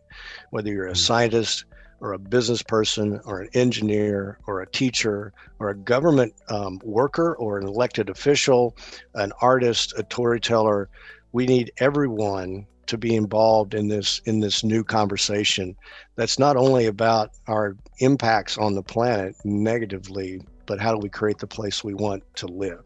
whether 0.51 0.71
you're 0.71 0.87
a 0.87 0.91
mm. 0.91 0.97
scientist 0.97 1.65
or 2.01 2.13
a 2.13 2.19
business 2.19 2.63
person 2.63 3.19
or 3.25 3.41
an 3.41 3.49
engineer 3.53 4.39
or 4.47 4.61
a 4.61 4.67
teacher 4.67 5.33
or 5.59 5.69
a 5.69 5.75
government 5.75 6.33
um, 6.49 6.79
worker 6.83 7.35
or 7.35 7.59
an 7.59 7.67
elected 7.67 8.09
official, 8.09 8.75
an 9.13 9.31
artist, 9.41 9.93
a 9.97 10.03
storyteller, 10.03 10.89
we 11.31 11.45
need 11.45 11.71
everyone 11.77 12.65
to 12.87 12.97
be 12.97 13.15
involved 13.15 13.73
in 13.73 13.87
this 13.87 14.21
in 14.25 14.39
this 14.39 14.63
new 14.63 14.83
conversation 14.83 15.75
that's 16.15 16.37
not 16.37 16.57
only 16.57 16.87
about 16.87 17.31
our 17.47 17.77
impacts 17.99 18.57
on 18.57 18.75
the 18.75 18.83
planet 18.83 19.35
negatively 19.45 20.41
but 20.65 20.79
how 20.79 20.91
do 20.91 20.99
we 20.99 21.09
create 21.09 21.37
the 21.37 21.47
place 21.47 21.83
we 21.83 21.93
want 21.93 22.23
to 22.35 22.47
live 22.47 22.83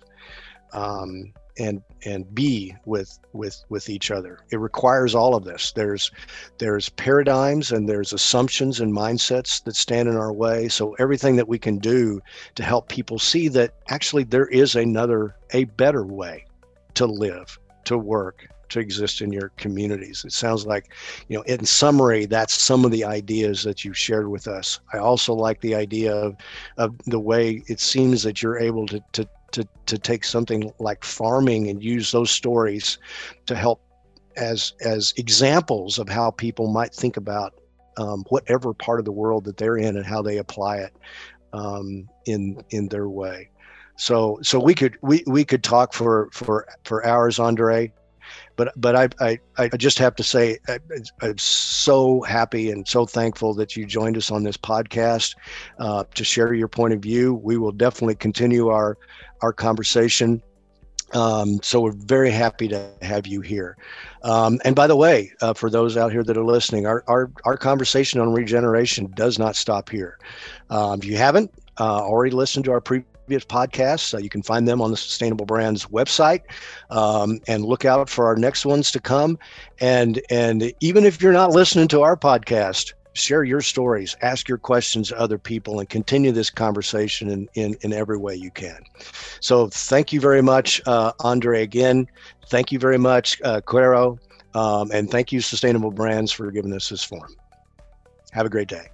um, 0.73 1.33
and 1.57 1.81
and 2.03 2.33
be 2.35 2.75
with 2.85 3.17
with 3.33 3.63
with 3.69 3.89
each 3.89 4.11
other. 4.11 4.39
It 4.51 4.59
requires 4.59 5.15
all 5.15 5.35
of 5.35 5.45
this. 5.45 5.71
There's 5.71 6.11
there's 6.57 6.89
paradigms 6.89 7.71
and 7.71 7.87
there's 7.87 8.13
assumptions 8.13 8.79
and 8.79 8.93
mindsets 8.93 9.63
that 9.63 9.75
stand 9.75 10.09
in 10.09 10.17
our 10.17 10.33
way. 10.33 10.67
So 10.67 10.95
everything 10.99 11.37
that 11.37 11.47
we 11.47 11.57
can 11.57 11.77
do 11.77 12.21
to 12.55 12.63
help 12.63 12.89
people 12.89 13.19
see 13.19 13.47
that 13.49 13.73
actually 13.89 14.23
there 14.23 14.47
is 14.47 14.75
another 14.75 15.35
a 15.51 15.63
better 15.65 16.05
way 16.05 16.45
to 16.95 17.05
live 17.05 17.57
to 17.85 17.97
work 17.97 18.47
to 18.69 18.79
exist 18.79 19.21
in 19.21 19.31
your 19.31 19.49
communities. 19.57 20.23
It 20.25 20.33
sounds 20.33 20.65
like, 20.65 20.91
you 21.27 21.37
know, 21.37 21.43
in 21.43 21.65
summary, 21.65 22.25
that's 22.25 22.53
some 22.53 22.85
of 22.85 22.91
the 22.91 23.03
ideas 23.03 23.63
that 23.63 23.85
you 23.85 23.93
shared 23.93 24.27
with 24.29 24.47
us. 24.47 24.79
I 24.93 24.97
also 24.97 25.33
like 25.33 25.61
the 25.61 25.75
idea 25.75 26.13
of, 26.13 26.35
of 26.77 26.97
the 27.05 27.19
way 27.19 27.63
it 27.67 27.79
seems 27.79 28.23
that 28.23 28.41
you're 28.41 28.57
able 28.57 28.85
to, 28.87 29.01
to, 29.13 29.27
to, 29.51 29.67
to 29.85 29.97
take 29.97 30.23
something 30.23 30.71
like 30.79 31.03
farming 31.03 31.69
and 31.69 31.83
use 31.83 32.11
those 32.11 32.31
stories 32.31 32.97
to 33.45 33.55
help 33.55 33.81
as, 34.37 34.73
as 34.81 35.13
examples 35.17 35.99
of 35.99 36.09
how 36.09 36.31
people 36.31 36.67
might 36.71 36.93
think 36.93 37.17
about 37.17 37.53
um, 37.97 38.25
whatever 38.29 38.73
part 38.73 38.99
of 38.99 39.05
the 39.05 39.11
world 39.11 39.45
that 39.45 39.57
they're 39.57 39.77
in 39.77 39.95
and 39.95 40.05
how 40.05 40.21
they 40.21 40.37
apply 40.37 40.77
it 40.77 40.93
um, 41.53 42.09
in, 42.25 42.61
in 42.71 42.89
their 42.89 43.07
way. 43.07 43.49
So, 43.97 44.39
so 44.41 44.59
we 44.59 44.73
could 44.73 44.97
we, 45.01 45.23
we 45.25 45.45
could 45.45 45.63
talk 45.63 45.93
for 45.93 46.29
for 46.31 46.67
for 46.83 47.05
hours, 47.05 47.39
Andre 47.39 47.91
but 48.55 48.73
but 48.75 48.95
I, 48.95 49.09
I 49.19 49.39
I 49.57 49.77
just 49.77 49.99
have 49.99 50.15
to 50.15 50.23
say 50.23 50.57
I, 50.67 50.79
am 51.21 51.37
so 51.37 52.21
happy 52.21 52.71
and 52.71 52.87
so 52.87 53.05
thankful 53.05 53.53
that 53.55 53.75
you 53.75 53.85
joined 53.85 54.17
us 54.17 54.31
on 54.31 54.43
this 54.43 54.57
podcast 54.57 55.35
uh, 55.79 56.03
to 56.13 56.23
share 56.23 56.53
your 56.53 56.67
point 56.67 56.93
of 56.93 56.99
view. 57.01 57.35
We 57.35 57.57
will 57.57 57.71
definitely 57.71 58.15
continue 58.15 58.69
our 58.69 58.97
our 59.41 59.53
conversation. 59.53 60.41
Um, 61.13 61.59
so 61.61 61.81
we're 61.81 61.91
very 61.91 62.31
happy 62.31 62.67
to 62.67 62.89
have 63.01 63.27
you 63.27 63.39
here. 63.39 63.77
Um, 64.23 64.59
and 64.65 64.75
by 64.75 64.87
the 64.87 64.95
way, 64.95 65.31
uh, 65.39 65.53
for 65.53 65.69
those 65.69 65.97
out 65.97 66.11
here 66.11 66.23
that 66.23 66.35
are 66.35 66.43
listening, 66.43 66.87
our, 66.87 67.03
our, 67.07 67.31
our 67.45 67.55
conversation 67.55 68.19
on 68.19 68.33
regeneration 68.33 69.13
does 69.15 69.37
not 69.37 69.55
stop 69.55 69.89
here. 69.89 70.17
Um, 70.71 70.99
if 70.99 71.05
you 71.05 71.15
haven't 71.15 71.51
uh, 71.79 72.01
already 72.01 72.31
listened 72.31 72.65
to 72.65 72.71
our 72.71 72.81
previous 72.81 73.14
podcasts. 73.27 74.13
Uh, 74.13 74.17
you 74.17 74.29
can 74.29 74.41
find 74.41 74.67
them 74.67 74.81
on 74.81 74.91
the 74.91 74.97
Sustainable 74.97 75.45
Brands 75.45 75.85
website, 75.85 76.41
um, 76.89 77.39
and 77.47 77.65
look 77.65 77.85
out 77.85 78.09
for 78.09 78.25
our 78.25 78.35
next 78.35 78.65
ones 78.65 78.91
to 78.91 78.99
come. 78.99 79.37
And 79.79 80.21
and 80.29 80.71
even 80.79 81.05
if 81.05 81.21
you're 81.21 81.33
not 81.33 81.51
listening 81.51 81.87
to 81.89 82.01
our 82.01 82.15
podcast, 82.15 82.93
share 83.13 83.43
your 83.43 83.61
stories, 83.61 84.15
ask 84.21 84.47
your 84.47 84.57
questions 84.57 85.09
to 85.09 85.19
other 85.19 85.37
people, 85.37 85.79
and 85.79 85.89
continue 85.89 86.31
this 86.31 86.49
conversation 86.49 87.29
in 87.29 87.49
in, 87.53 87.75
in 87.81 87.93
every 87.93 88.17
way 88.17 88.35
you 88.35 88.51
can. 88.51 88.83
So 89.39 89.67
thank 89.67 90.13
you 90.13 90.19
very 90.19 90.41
much, 90.41 90.81
uh, 90.85 91.11
Andre. 91.19 91.63
Again, 91.63 92.07
thank 92.47 92.71
you 92.71 92.79
very 92.79 92.97
much, 92.97 93.41
uh, 93.43 93.61
Quiero, 93.61 94.19
um, 94.53 94.91
and 94.91 95.09
thank 95.09 95.31
you, 95.31 95.41
Sustainable 95.41 95.91
Brands, 95.91 96.31
for 96.31 96.51
giving 96.51 96.73
us 96.73 96.89
this 96.89 97.03
forum. 97.03 97.35
Have 98.31 98.45
a 98.45 98.49
great 98.49 98.67
day. 98.67 98.87